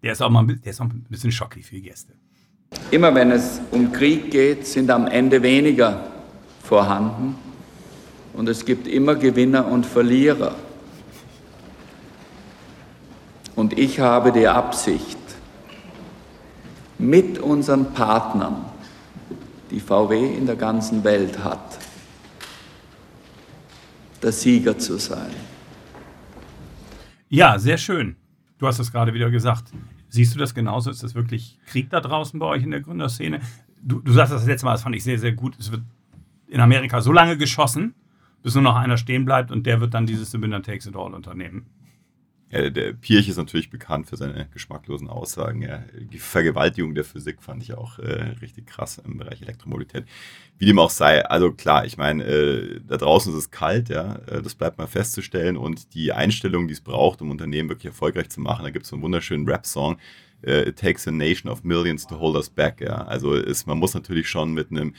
[0.04, 2.14] Der ist auch mal der ist auch ein bisschen schocki für die Gäste.
[2.92, 6.12] Immer wenn es um Krieg geht, sind am Ende weniger
[6.64, 7.36] vorhanden
[8.34, 10.56] und es gibt immer Gewinner und Verlierer.
[13.56, 15.18] Und ich habe die Absicht,
[17.00, 18.66] mit unseren Partnern,
[19.72, 21.78] die VW in der ganzen Welt hat,
[24.22, 25.32] der Sieger zu sein.
[27.30, 28.16] Ja, sehr schön.
[28.58, 29.72] Du hast es gerade wieder gesagt.
[30.10, 30.90] Siehst du das genauso?
[30.90, 33.42] Ist das wirklich Krieg da draußen bei euch in der Gründerszene?
[33.82, 35.58] Du, du sagst das letzte Mal, das fand ich sehr, sehr gut.
[35.60, 35.84] Es wird
[36.48, 37.94] in Amerika so lange geschossen,
[38.42, 40.96] bis nur noch einer stehen bleibt und der wird dann dieses The Winner Takes It
[40.96, 41.68] All unternehmen.
[42.50, 45.62] Ja, der- der Pirch ist natürlich bekannt für seine geschmacklosen Aussagen.
[45.62, 45.84] Ja.
[46.00, 50.06] Die Vergewaltigung der Physik fand ich auch äh, richtig krass im Bereich Elektromobilität.
[50.58, 54.16] Wie dem auch sei, also klar, ich meine, äh, da draußen ist es kalt, ja,
[54.28, 58.30] äh, das bleibt mal festzustellen und die Einstellung, die es braucht, um Unternehmen wirklich erfolgreich
[58.30, 59.98] zu machen, da gibt es so einen wunderschönen Rap-Song,
[60.42, 63.04] äh, It takes a nation of millions to hold us back, ja.
[63.08, 64.94] Also ist, man muss natürlich schon mit einem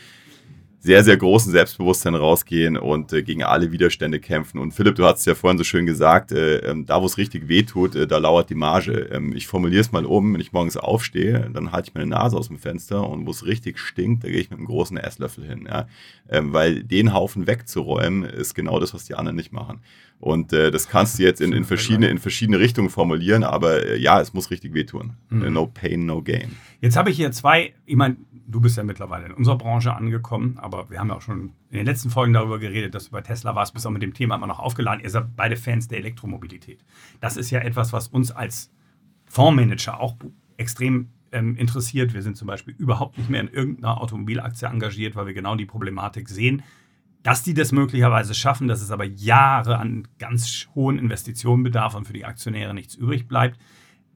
[0.80, 4.58] sehr, sehr großen Selbstbewusstsein rausgehen und äh, gegen alle Widerstände kämpfen.
[4.58, 7.18] Und Philipp, du hast es ja vorhin so schön gesagt, äh, ähm, da wo es
[7.18, 9.08] richtig weh tut, äh, da lauert die Marge.
[9.12, 12.36] Ähm, ich formuliere es mal um, wenn ich morgens aufstehe, dann halte ich meine Nase
[12.36, 15.44] aus dem Fenster und wo es richtig stinkt, da gehe ich mit einem großen Esslöffel
[15.44, 15.66] hin.
[15.68, 15.88] Ja?
[16.28, 19.80] Ähm, weil den Haufen wegzuräumen, ist genau das, was die anderen nicht machen.
[20.20, 23.98] Und äh, das kannst du jetzt in, in, verschiedene, in verschiedene Richtungen formulieren, aber äh,
[23.98, 25.12] ja, es muss richtig wehtun.
[25.30, 26.56] Äh, No pain, no gain.
[26.80, 28.16] Jetzt habe ich hier zwei, ich meine,
[28.48, 31.76] du bist ja mittlerweile in unserer Branche angekommen, aber wir haben ja auch schon in
[31.76, 34.34] den letzten Folgen darüber geredet, dass du bei Tesla warst, bist auch mit dem Thema
[34.34, 35.04] immer noch aufgeladen.
[35.04, 36.84] Ihr seid beide Fans der Elektromobilität.
[37.20, 38.72] Das ist ja etwas, was uns als
[39.26, 40.16] Fondsmanager auch
[40.56, 42.14] extrem ähm, interessiert.
[42.14, 45.66] Wir sind zum Beispiel überhaupt nicht mehr in irgendeiner Automobilaktie engagiert, weil wir genau die
[45.66, 46.62] Problematik sehen,
[47.22, 52.06] dass die das möglicherweise schaffen, dass es aber Jahre an ganz hohen Investitionen bedarf und
[52.06, 53.58] für die Aktionäre nichts übrig bleibt.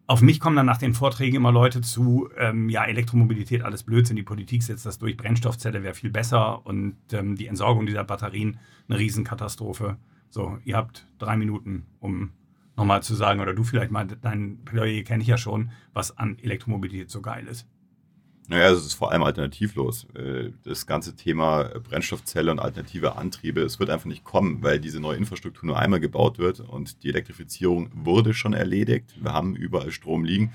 [0.07, 4.17] auf mich kommen dann nach den Vorträgen immer Leute zu, ähm, ja, Elektromobilität, alles Blödsinn,
[4.17, 8.59] die Politik setzt das durch, Brennstoffzelle wäre viel besser und ähm, die Entsorgung dieser Batterien
[8.89, 9.97] eine Riesenkatastrophe.
[10.29, 12.33] So, ihr habt drei Minuten, um
[12.77, 16.39] nochmal zu sagen, oder du vielleicht mal, dein Plädoyer kenne ich ja schon, was an
[16.39, 17.67] Elektromobilität so geil ist.
[18.49, 20.07] Naja, es ist vor allem alternativlos.
[20.15, 25.01] Äh, das ganze Thema Brennstoffzelle und alternative Antriebe, es wird einfach nicht kommen, weil diese
[25.01, 29.15] neue Infrastruktur nur einmal gebaut wird und die Elektrifizierung wurde schon erledigt.
[29.21, 30.53] Wir haben überall Strom liegen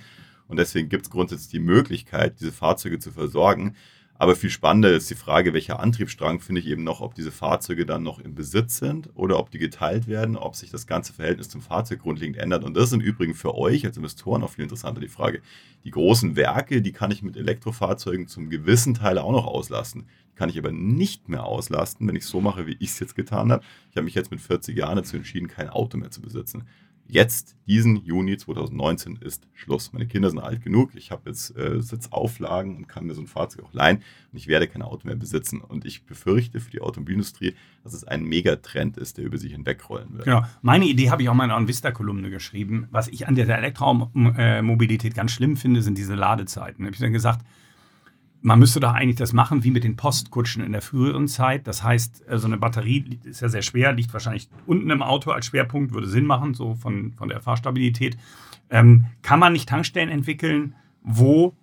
[0.47, 3.76] und deswegen gibt es grundsätzlich die Möglichkeit, diese Fahrzeuge zu versorgen.
[4.19, 7.86] Aber viel spannender ist die Frage, welcher Antriebsstrang finde ich eben noch, ob diese Fahrzeuge
[7.86, 11.49] dann noch im Besitz sind oder ob die geteilt werden, ob sich das ganze Verhältnis
[11.49, 12.63] zum Fahrzeug grundlegend ändert.
[12.63, 15.41] Und das ist im Übrigen für euch als Investoren auch viel interessanter die Frage.
[15.84, 20.06] Die großen Werke, die kann ich mit Elektrofahrzeugen zum gewissen Teil auch noch auslasten.
[20.36, 23.15] Kann ich aber nicht mehr auslasten, wenn ich es so mache, wie ich es jetzt
[23.15, 23.63] getan habe.
[23.91, 26.65] Ich habe mich jetzt mit 40 Jahren dazu entschieden, kein Auto mehr zu besitzen
[27.08, 29.93] jetzt, diesen Juni 2019, ist Schluss.
[29.93, 33.28] Meine Kinder sind alt genug, ich habe jetzt äh, Sitzauflagen und kann mir so ein
[33.28, 33.98] Fahrzeug auch leihen
[34.32, 35.62] und ich werde kein Auto mehr besitzen.
[35.62, 40.13] Und ich befürchte für die Automobilindustrie, dass es ein Megatrend ist, der über sich hinwegrollen
[40.13, 40.26] wird.
[40.26, 40.43] Genau.
[40.62, 42.88] Meine Idee habe ich auch mal in einer Vista-Kolumne geschrieben.
[42.91, 46.84] Was ich an der Elektromobilität ganz schlimm finde, sind diese Ladezeiten.
[46.84, 47.46] Da habe ich dann gesagt,
[48.48, 51.68] man müsste doch eigentlich das machen wie mit den Postkutschen in der früheren Zeit.
[51.68, 55.32] Das heißt, äh, so eine Batterie ist ja sehr schwer, liegt wahrscheinlich unten im Auto
[55.32, 58.18] als Schwerpunkt, würde Sinn machen, so von, von der Fahrstabilität.
[58.70, 61.54] Ähm, kann man nicht Tankstellen entwickeln, wo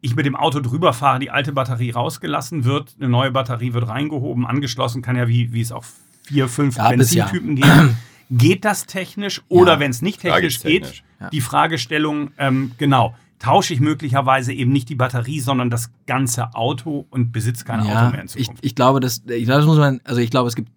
[0.00, 3.86] ich mit dem Auto drüber fahre, die alte Batterie rausgelassen wird, eine neue Batterie wird
[3.86, 5.84] reingehoben, angeschlossen, kann ja wie, wie es auch
[6.22, 7.26] vier, fünf Gab es ja.
[7.26, 7.96] Benzintypen geben.
[8.30, 9.80] Geht das technisch oder Ja.
[9.80, 11.04] wenn es nicht technisch geht, Fragezeichen.
[11.20, 11.28] Ja.
[11.28, 17.06] die Fragestellung, ähm, genau, tausche ich möglicherweise eben nicht die Batterie, sondern das ganze Auto
[17.10, 18.64] und besitze kein ja, Auto mehr in ich, Zukunft.
[18.64, 20.70] ich glaube, das, ich glaube, das muss man, also ich glaube, es gibt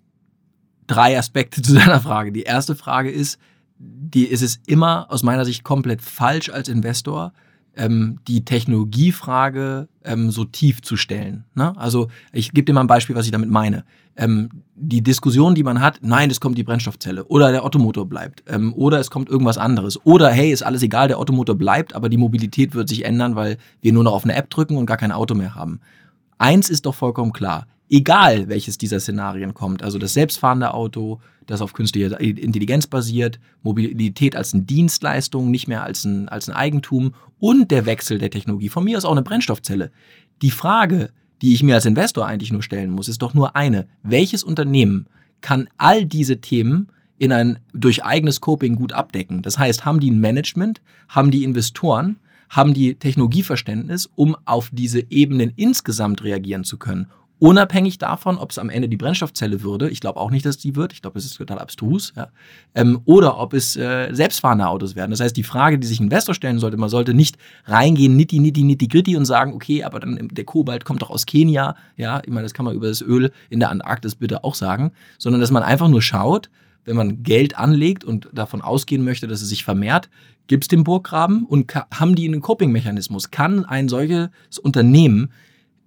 [0.87, 2.31] drei Aspekte zu deiner Frage.
[2.31, 3.39] Die erste Frage ist,
[3.77, 7.33] die ist es immer aus meiner Sicht komplett falsch als Investor,
[7.75, 11.45] ähm, die Technologiefrage ähm, so tief zu stellen.
[11.55, 11.77] Ne?
[11.77, 13.83] Also ich gebe dir mal ein Beispiel, was ich damit meine.
[14.15, 18.43] Ähm, die Diskussion, die man hat, nein, es kommt die Brennstoffzelle oder der Ottomotor bleibt
[18.47, 22.09] ähm, oder es kommt irgendwas anderes oder hey, ist alles egal, der Ottomotor bleibt, aber
[22.09, 24.97] die Mobilität wird sich ändern, weil wir nur noch auf eine App drücken und gar
[24.97, 25.79] kein Auto mehr haben.
[26.37, 27.67] Eins ist doch vollkommen klar.
[27.89, 34.35] Egal, welches dieser Szenarien kommt, also das selbstfahrende Auto, das auf künstlicher Intelligenz basiert, Mobilität
[34.35, 38.69] als eine Dienstleistung, nicht mehr als ein, als ein Eigentum und der Wechsel der Technologie.
[38.69, 39.91] Von mir aus auch eine Brennstoffzelle.
[40.41, 43.87] Die Frage, die ich mir als Investor eigentlich nur stellen muss, ist doch nur eine.
[44.01, 45.07] Welches Unternehmen
[45.41, 49.43] kann all diese Themen in ein, durch eigenes Coping gut abdecken?
[49.43, 52.17] Das heißt, haben die ein Management, haben die Investoren,
[52.49, 57.07] haben die Technologieverständnis, um auf diese Ebenen insgesamt reagieren zu können.
[57.39, 60.75] Unabhängig davon, ob es am Ende die Brennstoffzelle würde, ich glaube auch nicht, dass die
[60.75, 62.29] wird, ich glaube, es ist total abstrus, ja,
[62.75, 65.11] ähm, oder ob es äh, selbstfahrende Autos werden.
[65.11, 68.39] Das heißt, die Frage, die sich ein Investor stellen sollte, man sollte nicht reingehen, nitti,
[68.39, 72.21] nitti, nitti, gritti und sagen, okay, aber dann der Kobalt kommt doch aus Kenia, ja,
[72.23, 75.41] ich meine, das kann man über das Öl in der Antarktis bitte auch sagen, sondern
[75.41, 76.49] dass man einfach nur schaut,
[76.85, 80.09] wenn man Geld anlegt und davon ausgehen möchte, dass es sich vermehrt,
[80.47, 83.31] gibt es den Burggraben und haben die einen Coping-Mechanismus?
[83.31, 84.29] Kann ein solches
[84.61, 85.31] Unternehmen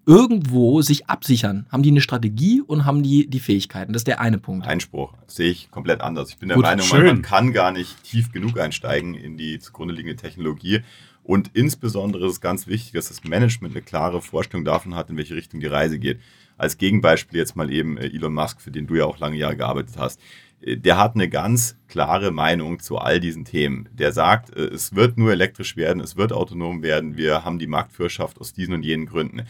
[0.08, 1.66] irgendwo sich absichern?
[1.70, 3.92] Haben die eine Strategie und haben die die Fähigkeiten?
[3.92, 4.66] Das ist der eine Punkt.
[4.66, 5.12] Einspruch.
[5.26, 6.30] Das sehe ich komplett anders.
[6.30, 7.06] Ich bin der Gut, Meinung, man, schön.
[7.06, 10.80] man kann gar nicht tief genug einsteigen in die zugrunde liegende Technologie.
[11.22, 15.18] Und insbesondere ist es ganz wichtig, dass das Management eine klare Vorstellung davon hat, in
[15.18, 16.20] welche Richtung die Reise geht.
[16.56, 19.58] Als Gegenbeispiel jetzt mal eben äh, Elon Musk, für den du ja auch lange Jahre
[19.58, 20.18] gearbeitet hast.
[20.62, 23.90] Äh, Der hat eine ganz klare Meinung zu all diesen Themen.
[23.92, 27.66] Der sagt, äh, es wird nur elektrisch werden, es wird autonom werden, wir haben die
[27.66, 29.42] Marktführerschaft aus diesen und jenen Gründen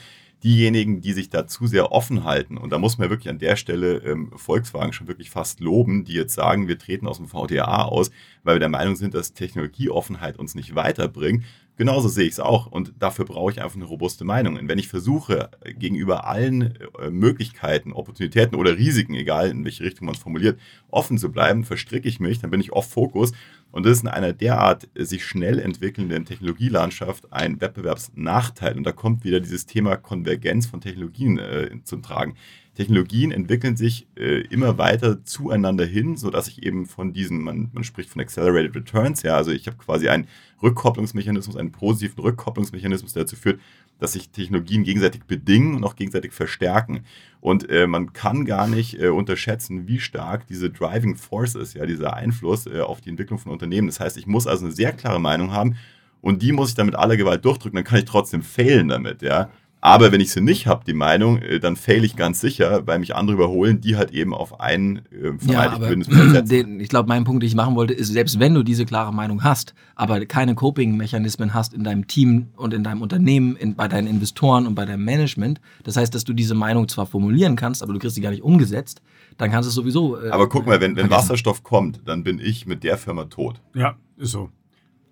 [0.44, 3.56] diejenigen, die sich da zu sehr offen halten, und da muss man wirklich an der
[3.56, 7.84] Stelle ähm, Volkswagen schon wirklich fast loben, die jetzt sagen, wir treten aus dem VDA
[7.84, 8.10] aus,
[8.44, 11.44] weil wir der Meinung sind, dass Technologieoffenheit uns nicht weiterbringt.
[11.78, 14.58] Genauso sehe ich es auch und dafür brauche ich einfach eine robuste Meinung.
[14.58, 20.06] Und wenn ich versuche, gegenüber allen äh, Möglichkeiten, Opportunitäten oder Risiken, egal in welche Richtung
[20.06, 20.58] man es formuliert,
[20.90, 23.32] offen zu bleiben, verstricke ich mich, dann bin ich off-Fokus
[23.70, 28.76] und das ist in einer derart äh, sich schnell entwickelnden Technologielandschaft ein Wettbewerbsnachteil.
[28.76, 32.34] Und da kommt wieder dieses Thema Konvergenz von Technologien äh, zum Tragen.
[32.74, 37.82] Technologien entwickeln sich äh, immer weiter zueinander hin, sodass ich eben von diesen, man, man
[37.82, 40.28] spricht von Accelerated Returns, ja, also ich habe quasi einen
[40.62, 43.60] Rückkopplungsmechanismus, einen positiven Rückkopplungsmechanismus, der dazu führt,
[43.98, 47.04] dass sich Technologien gegenseitig bedingen und auch gegenseitig verstärken.
[47.40, 51.86] Und äh, man kann gar nicht äh, unterschätzen, wie stark diese Driving Force ist, ja,
[51.86, 53.88] dieser Einfluss äh, auf die Entwicklung von Unternehmen.
[53.88, 55.76] Das heißt, ich muss also eine sehr klare Meinung haben
[56.20, 59.22] und die muss ich dann mit aller Gewalt durchdrücken, dann kann ich trotzdem failen damit,
[59.22, 59.50] ja.
[59.80, 62.98] Aber wenn ich sie nicht habe, die Meinung, äh, dann fail ich ganz sicher, weil
[62.98, 67.24] mich andere überholen, die halt eben auf einen äh, ja, aber den, ich glaube, mein
[67.24, 70.54] Punkt, den ich machen wollte, ist, selbst wenn du diese klare Meinung hast, aber keine
[70.54, 74.84] Coping-Mechanismen hast in deinem Team und in deinem Unternehmen, in, bei deinen Investoren und bei
[74.84, 78.22] deinem Management, das heißt, dass du diese Meinung zwar formulieren kannst, aber du kriegst sie
[78.22, 79.00] gar nicht umgesetzt,
[79.36, 80.20] dann kannst du es sowieso.
[80.20, 83.60] Äh, aber guck mal, wenn, wenn Wasserstoff kommt, dann bin ich mit der Firma tot.
[83.74, 84.50] Ja, ist so.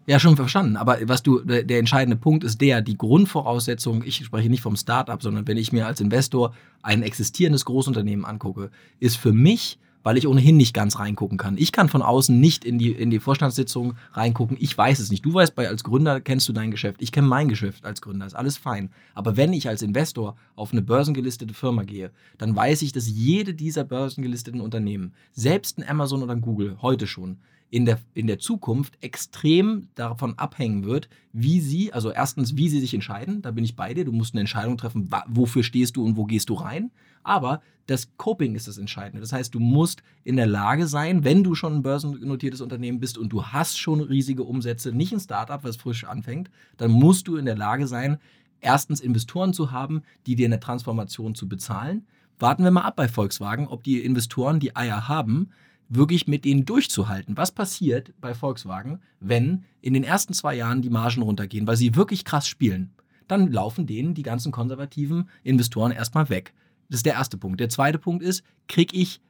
[0.09, 0.77] Ja, schon verstanden.
[0.77, 5.21] Aber was du, der entscheidende Punkt ist der, die Grundvoraussetzung, ich spreche nicht vom Startup,
[5.21, 10.29] sondern wenn ich mir als Investor ein existierendes Großunternehmen angucke, ist für mich, weil ich
[10.29, 11.59] ohnehin nicht ganz reingucken kann.
[11.59, 14.57] Ich kann von außen nicht in die, in die Vorstandssitzung reingucken.
[14.61, 15.25] Ich weiß es nicht.
[15.25, 17.03] Du weißt, bei, als Gründer kennst du dein Geschäft.
[17.03, 18.27] Ich kenne mein Geschäft als Gründer.
[18.27, 18.91] Ist alles fein.
[19.15, 23.55] Aber wenn ich als Investor auf eine börsengelistete Firma gehe, dann weiß ich, dass jede
[23.55, 27.39] dieser börsengelisteten Unternehmen, selbst ein Amazon oder ein Google, heute schon,
[27.71, 32.81] in der, in der Zukunft extrem davon abhängen wird, wie sie, also erstens, wie sie
[32.81, 36.05] sich entscheiden, da bin ich bei dir, du musst eine Entscheidung treffen, wofür stehst du
[36.05, 36.91] und wo gehst du rein,
[37.23, 39.21] aber das Coping ist das Entscheidende.
[39.21, 43.17] Das heißt, du musst in der Lage sein, wenn du schon ein börsennotiertes Unternehmen bist
[43.17, 47.37] und du hast schon riesige Umsätze, nicht ein Startup, was frisch anfängt, dann musst du
[47.37, 48.19] in der Lage sein,
[48.61, 52.07] erstens Investoren zu haben, die dir eine Transformation zu bezahlen.
[52.39, 55.51] Warten wir mal ab bei Volkswagen, ob die Investoren die Eier haben,
[55.89, 57.37] wirklich mit denen durchzuhalten.
[57.37, 61.95] Was passiert bei Volkswagen, wenn in den ersten zwei Jahren die Margen runtergehen, weil sie
[61.95, 62.91] wirklich krass spielen?
[63.29, 66.55] Dann laufen denen die ganzen konservativen Investoren erstmal weg.
[66.89, 67.61] Das ist der erste Punkt.
[67.61, 69.21] Der zweite Punkt ist, kriege ich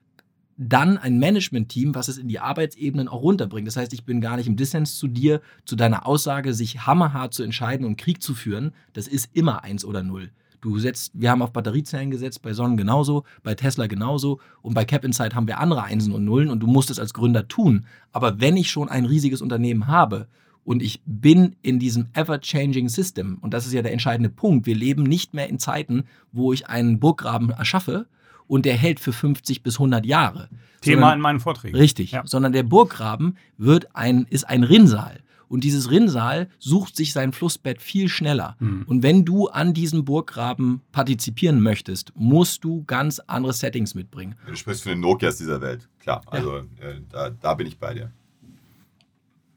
[0.59, 3.69] dann ein Management-Team, was es in die Arbeitsebenen auch runterbringt.
[3.69, 7.35] Das heißt, ich bin gar nicht im Dissens zu dir, zu deiner Aussage, sich hammerhart
[7.35, 8.73] zu entscheiden und Krieg zu führen.
[8.95, 10.31] Das ist immer eins oder null.
[10.61, 14.85] Du setzt, wir haben auf Batteriezellen gesetzt, bei Sonnen genauso, bei Tesla genauso und bei
[14.85, 17.87] Cap Insight haben wir andere Einsen und Nullen und du musst es als Gründer tun.
[18.13, 20.29] Aber wenn ich schon ein riesiges Unternehmen habe
[20.65, 24.75] und ich bin in diesem ever-changing System, und das ist ja der entscheidende Punkt, wir
[24.75, 28.07] leben nicht mehr in Zeiten, wo ich einen Burggraben erschaffe
[28.47, 30.49] und der hält für 50 bis 100 Jahre.
[30.81, 31.77] Thema sondern, in meinen Vorträgen.
[31.77, 32.23] Richtig, ja.
[32.27, 35.21] sondern der Burggraben wird ein, ist ein Rinnsal.
[35.49, 38.57] Und dieses Rinnsal sucht sich sein Flussbett viel schneller.
[38.59, 38.85] Mhm.
[38.87, 44.35] Und wenn du an diesem Burggraben partizipieren möchtest, musst du ganz andere Settings mitbringen.
[44.47, 46.23] Du sprichst von den Nokias dieser Welt, klar.
[46.27, 46.63] Also ja.
[46.81, 48.13] äh, da, da bin ich bei dir.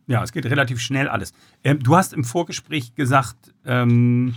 [0.07, 1.33] Ja, es geht relativ schnell alles.
[1.63, 4.33] Ähm, du hast im Vorgespräch gesagt, ähm,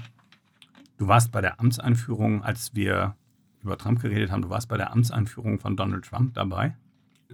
[0.98, 3.16] du warst bei der Amtseinführung, als wir
[3.62, 6.76] über Trump geredet haben, du warst bei der Amtseinführung von Donald Trump dabei.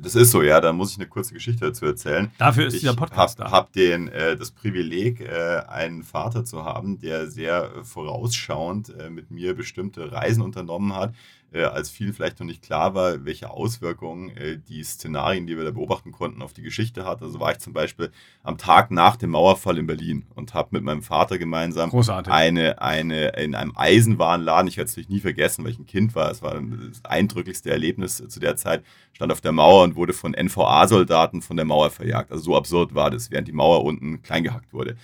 [0.03, 0.61] Das ist so, ja.
[0.61, 2.31] Da muss ich eine kurze Geschichte dazu erzählen.
[2.39, 3.47] Dafür ist ich dieser Podcast hab, da.
[3.47, 9.11] Ich habe den äh, das Privileg, äh, einen Vater zu haben, der sehr vorausschauend äh,
[9.11, 11.15] mit mir bestimmte Reisen unternommen hat,
[11.53, 15.65] äh, als vielen vielleicht noch nicht klar war, welche Auswirkungen äh, die Szenarien, die wir
[15.65, 17.23] da beobachten konnten, auf die Geschichte hat.
[17.23, 18.11] Also war ich zum Beispiel
[18.43, 21.91] am Tag nach dem Mauerfall in Berlin und habe mit meinem Vater gemeinsam
[22.31, 26.15] eine, eine in einem Eisenwarenladen, ich werde es natürlich nie vergessen, weil ich ein Kind
[26.15, 30.13] war, es war das eindrücklichste Erlebnis zu der Zeit, stand auf der Mauer und wurde
[30.13, 32.31] von NVA-Soldaten von der Mauer verjagt.
[32.31, 34.97] Also so absurd war das, während die Mauer unten kleingehackt wurde.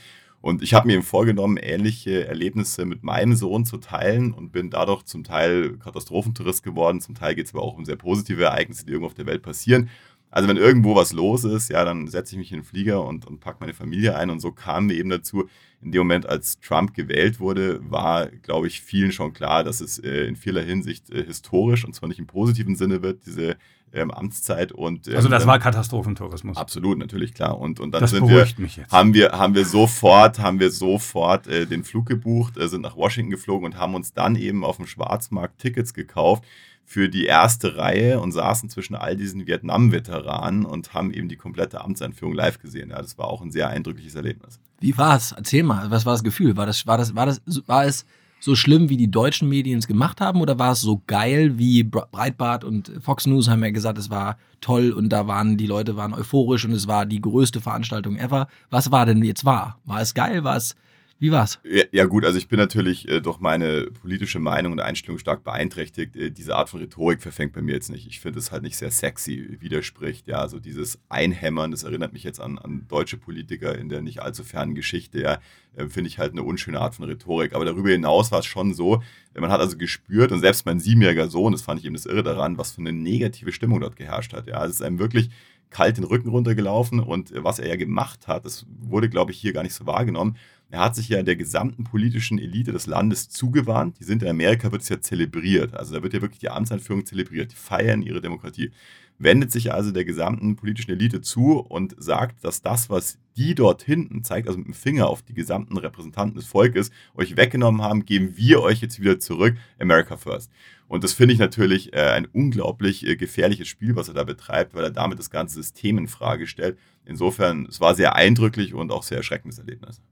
[0.45, 5.05] Und ich habe mir vorgenommen, ähnliche Erlebnisse mit meinem Sohn zu teilen und bin dadurch
[5.05, 7.01] zum Teil Katastrophentourist geworden.
[7.01, 9.41] Zum Teil geht es aber auch um sehr positive Ereignisse, die irgendwo auf der Welt
[9.41, 9.89] passieren.
[10.31, 13.27] Also wenn irgendwo was los ist, ja, dann setze ich mich in den Flieger und,
[13.27, 14.29] und packe meine Familie ein.
[14.29, 15.49] Und so kamen wir eben dazu,
[15.81, 19.99] in dem Moment, als Trump gewählt wurde, war, glaube ich, vielen schon klar, dass es
[19.99, 23.57] äh, in vieler Hinsicht äh, historisch und zwar nicht im positiven Sinne wird, diese
[23.95, 26.57] ähm, Amtszeit und ähm, also das war Katastrophentourismus.
[26.57, 27.59] Absolut, natürlich klar.
[27.59, 28.47] Und, und dann das sind wir,
[28.91, 32.97] haben wir haben wir sofort haben wir sofort äh, den Flug gebucht, äh, sind nach
[32.97, 36.45] Washington geflogen und haben uns dann eben auf dem Schwarzmarkt Tickets gekauft
[36.85, 41.81] für die erste Reihe und saßen zwischen all diesen Vietnam-Veteranen und haben eben die komplette
[41.81, 42.91] Amtseinführung live gesehen.
[42.91, 44.61] Ja, das war auch ein sehr eindrückliches Erlebnis.
[44.81, 45.33] Wie war es?
[45.33, 46.57] Erzähl mal, was war das Gefühl?
[46.57, 48.05] War das, war das, war das, war es
[48.45, 50.41] so schlimm, wie die deutschen Medien es gemacht haben?
[50.41, 54.37] Oder war es so geil, wie Breitbart und Fox News haben ja gesagt, es war
[54.61, 58.49] toll und da waren die Leute waren euphorisch und es war die größte Veranstaltung ever.
[58.71, 59.79] Was war denn jetzt wahr?
[59.85, 60.45] War es geil?
[60.45, 60.77] War es
[61.25, 61.59] wie war's?
[61.65, 65.43] Ja, ja gut, also ich bin natürlich äh, durch meine politische Meinung und Einstellung stark
[65.43, 66.15] beeinträchtigt.
[66.17, 68.07] Äh, diese Art von Rhetorik verfängt bei mir jetzt nicht.
[68.07, 70.29] Ich finde es halt nicht sehr sexy, widerspricht.
[70.29, 74.21] Ja, also dieses Einhämmern, das erinnert mich jetzt an, an deutsche Politiker in der nicht
[74.21, 75.19] allzu fernen Geschichte.
[75.19, 75.39] Ja,
[75.77, 77.55] äh, finde ich halt eine unschöne Art von Rhetorik.
[77.55, 79.03] Aber darüber hinaus war es schon so,
[79.35, 82.23] man hat also gespürt und selbst mein siebenjähriger Sohn, das fand ich eben das Irre
[82.23, 84.47] daran, was für eine negative Stimmung dort geherrscht hat.
[84.47, 85.31] Ja, es ist einem wirklich
[85.75, 89.39] kalt den Rücken runtergelaufen und äh, was er ja gemacht hat, das wurde, glaube ich,
[89.39, 90.37] hier gar nicht so wahrgenommen.
[90.75, 94.01] Er hat sich ja der gesamten politischen Elite des Landes zugewandt.
[94.01, 95.73] Die sind in Amerika, wird es ja zelebriert.
[95.73, 97.53] Also da wird ja wirklich die Amtseinführung zelebriert.
[97.53, 98.73] Die feiern ihre Demokratie.
[99.17, 103.85] wendet sich also der gesamten politischen Elite zu und sagt, dass das, was die dort
[103.85, 108.05] hinten zeigt, also mit dem Finger auf die gesamten Repräsentanten des Volkes, euch weggenommen haben,
[108.05, 109.55] geben wir euch jetzt wieder zurück.
[109.79, 110.51] America First.
[110.89, 114.75] Und das finde ich natürlich äh, ein unglaublich äh, gefährliches Spiel, was er da betreibt,
[114.75, 116.77] weil er damit das ganze System in Frage stellt.
[117.05, 120.03] Insofern, es war sehr eindrücklich und auch sehr erschreckendes Erlebnis.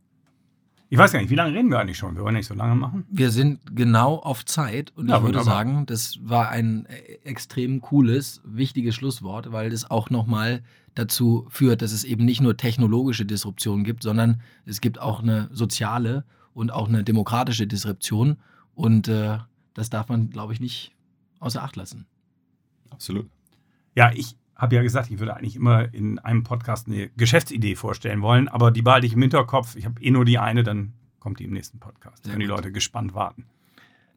[0.92, 2.16] Ich weiß gar nicht, wie lange reden wir eigentlich schon?
[2.16, 3.06] Wir wollen nicht so lange machen.
[3.08, 5.54] Wir sind genau auf Zeit und Ja, ich würde wunderbar.
[5.64, 10.62] sagen, das war ein äh, extrem cooles, wichtiges Schlusswort, weil das auch nochmal
[10.94, 15.48] dazu führt, dass es eben nicht nur technologische Disruption gibt, sondern es gibt auch eine
[15.50, 18.36] soziale und auch eine demokratische Disruption
[18.74, 19.38] und äh,
[19.72, 20.92] das darf man, glaube ich, nicht
[21.40, 22.04] außer Acht lassen.
[22.90, 23.30] Absolut.
[23.94, 28.22] Ja, ich habe ja gesagt, ich würde eigentlich immer in einem Podcast eine Geschäftsidee vorstellen
[28.22, 29.74] wollen, aber die behalte ich im Hinterkopf.
[29.74, 32.22] Ich habe eh nur die eine, dann kommt die im nächsten Podcast.
[32.22, 32.46] Sehr Können die.
[32.46, 33.44] Leute gespannt warten.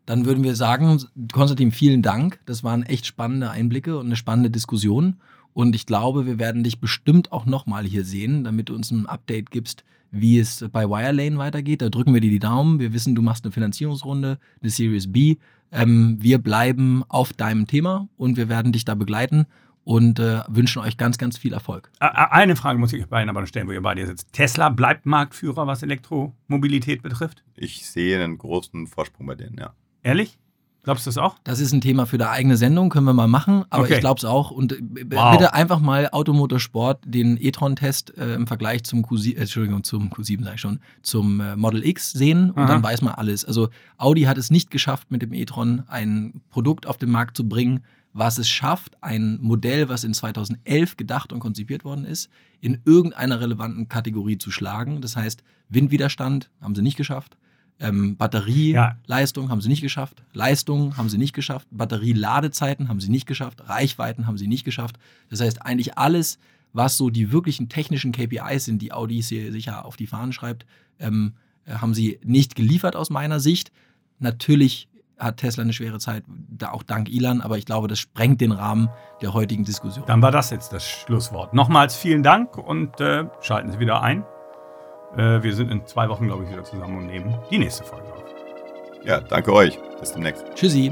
[0.05, 1.01] Dann würden wir sagen,
[1.33, 2.39] Konstantin, vielen Dank.
[2.45, 5.17] Das waren echt spannende Einblicke und eine spannende Diskussion.
[5.53, 9.07] Und ich glaube, wir werden dich bestimmt auch nochmal hier sehen, damit du uns ein
[9.07, 11.81] Update gibst, wie es bei Wirelane weitergeht.
[11.81, 12.79] Da drücken wir dir die Daumen.
[12.79, 15.37] Wir wissen, du machst eine Finanzierungsrunde, eine Series B.
[15.71, 19.47] Ähm, wir bleiben auf deinem Thema und wir werden dich da begleiten
[19.85, 21.89] und äh, wünschen euch ganz, ganz viel Erfolg.
[21.99, 24.33] Eine Frage muss ich euch beiden aber noch stellen, wo ihr beide sitzt.
[24.33, 27.43] Tesla bleibt Marktführer, was Elektromobilität betrifft?
[27.55, 29.73] Ich sehe einen großen Vorsprung bei denen, ja.
[30.03, 30.37] Ehrlich?
[30.83, 31.37] Glaubst du das auch?
[31.43, 33.95] Das ist ein Thema für eine eigene Sendung, können wir mal machen, aber Okay.
[33.95, 34.51] ich glaube es auch.
[34.51, 35.31] Und äh, Wow.
[35.31, 40.43] bitte einfach mal Automotorsport den e-tron-Test äh, im Vergleich zum Q7, äh, Entschuldigung, zum Q7
[40.43, 42.67] sag ich schon, zum äh, Model X sehen und Aha.
[42.67, 43.45] dann weiß man alles.
[43.45, 47.47] Also Audi hat es nicht geschafft, mit dem e-tron ein Produkt auf den Markt zu
[47.49, 47.83] bringen,
[48.15, 52.29] was es schafft, ein Modell, was in 2011 gedacht und konzipiert worden ist,
[52.61, 55.01] in irgendeiner relevanten Kategorie zu schlagen.
[55.01, 57.35] Das heißt, Windwiderstand haben sie nicht geschafft.
[57.77, 60.23] Ähm, Batterieleistung haben sie nicht geschafft.
[60.31, 61.67] Leistung haben sie nicht geschafft.
[61.71, 63.67] Batterieladezeiten haben sie nicht geschafft.
[63.67, 64.95] Reichweiten haben sie nicht geschafft.
[65.27, 66.39] Das heißt, eigentlich alles,
[66.71, 70.65] was so die wirklichen technischen KPIs sind, die Audi sich sicher auf die Fahnen schreibt,
[70.99, 71.33] ähm,
[71.65, 73.73] äh, haben sie nicht geliefert aus meiner Sicht.
[74.19, 74.87] Natürlich
[75.17, 78.51] hat Tesla eine schwere Zeit, da auch dank Elon, aber ich glaube, das sprengt den
[78.51, 78.89] Rahmen
[79.21, 80.05] der heutigen Diskussion.
[80.07, 81.53] Dann war das jetzt das Schlusswort.
[81.53, 84.23] Nochmals vielen Dank und äh, schalten Sie wieder ein.
[85.15, 88.07] Äh, wir sind in zwei Wochen, glaube ich, wieder zusammen und nehmen die nächste Folge
[88.13, 88.23] auf.
[89.05, 89.79] Ja, danke euch.
[89.99, 90.45] Bis demnächst.
[90.55, 90.91] Tschüssi.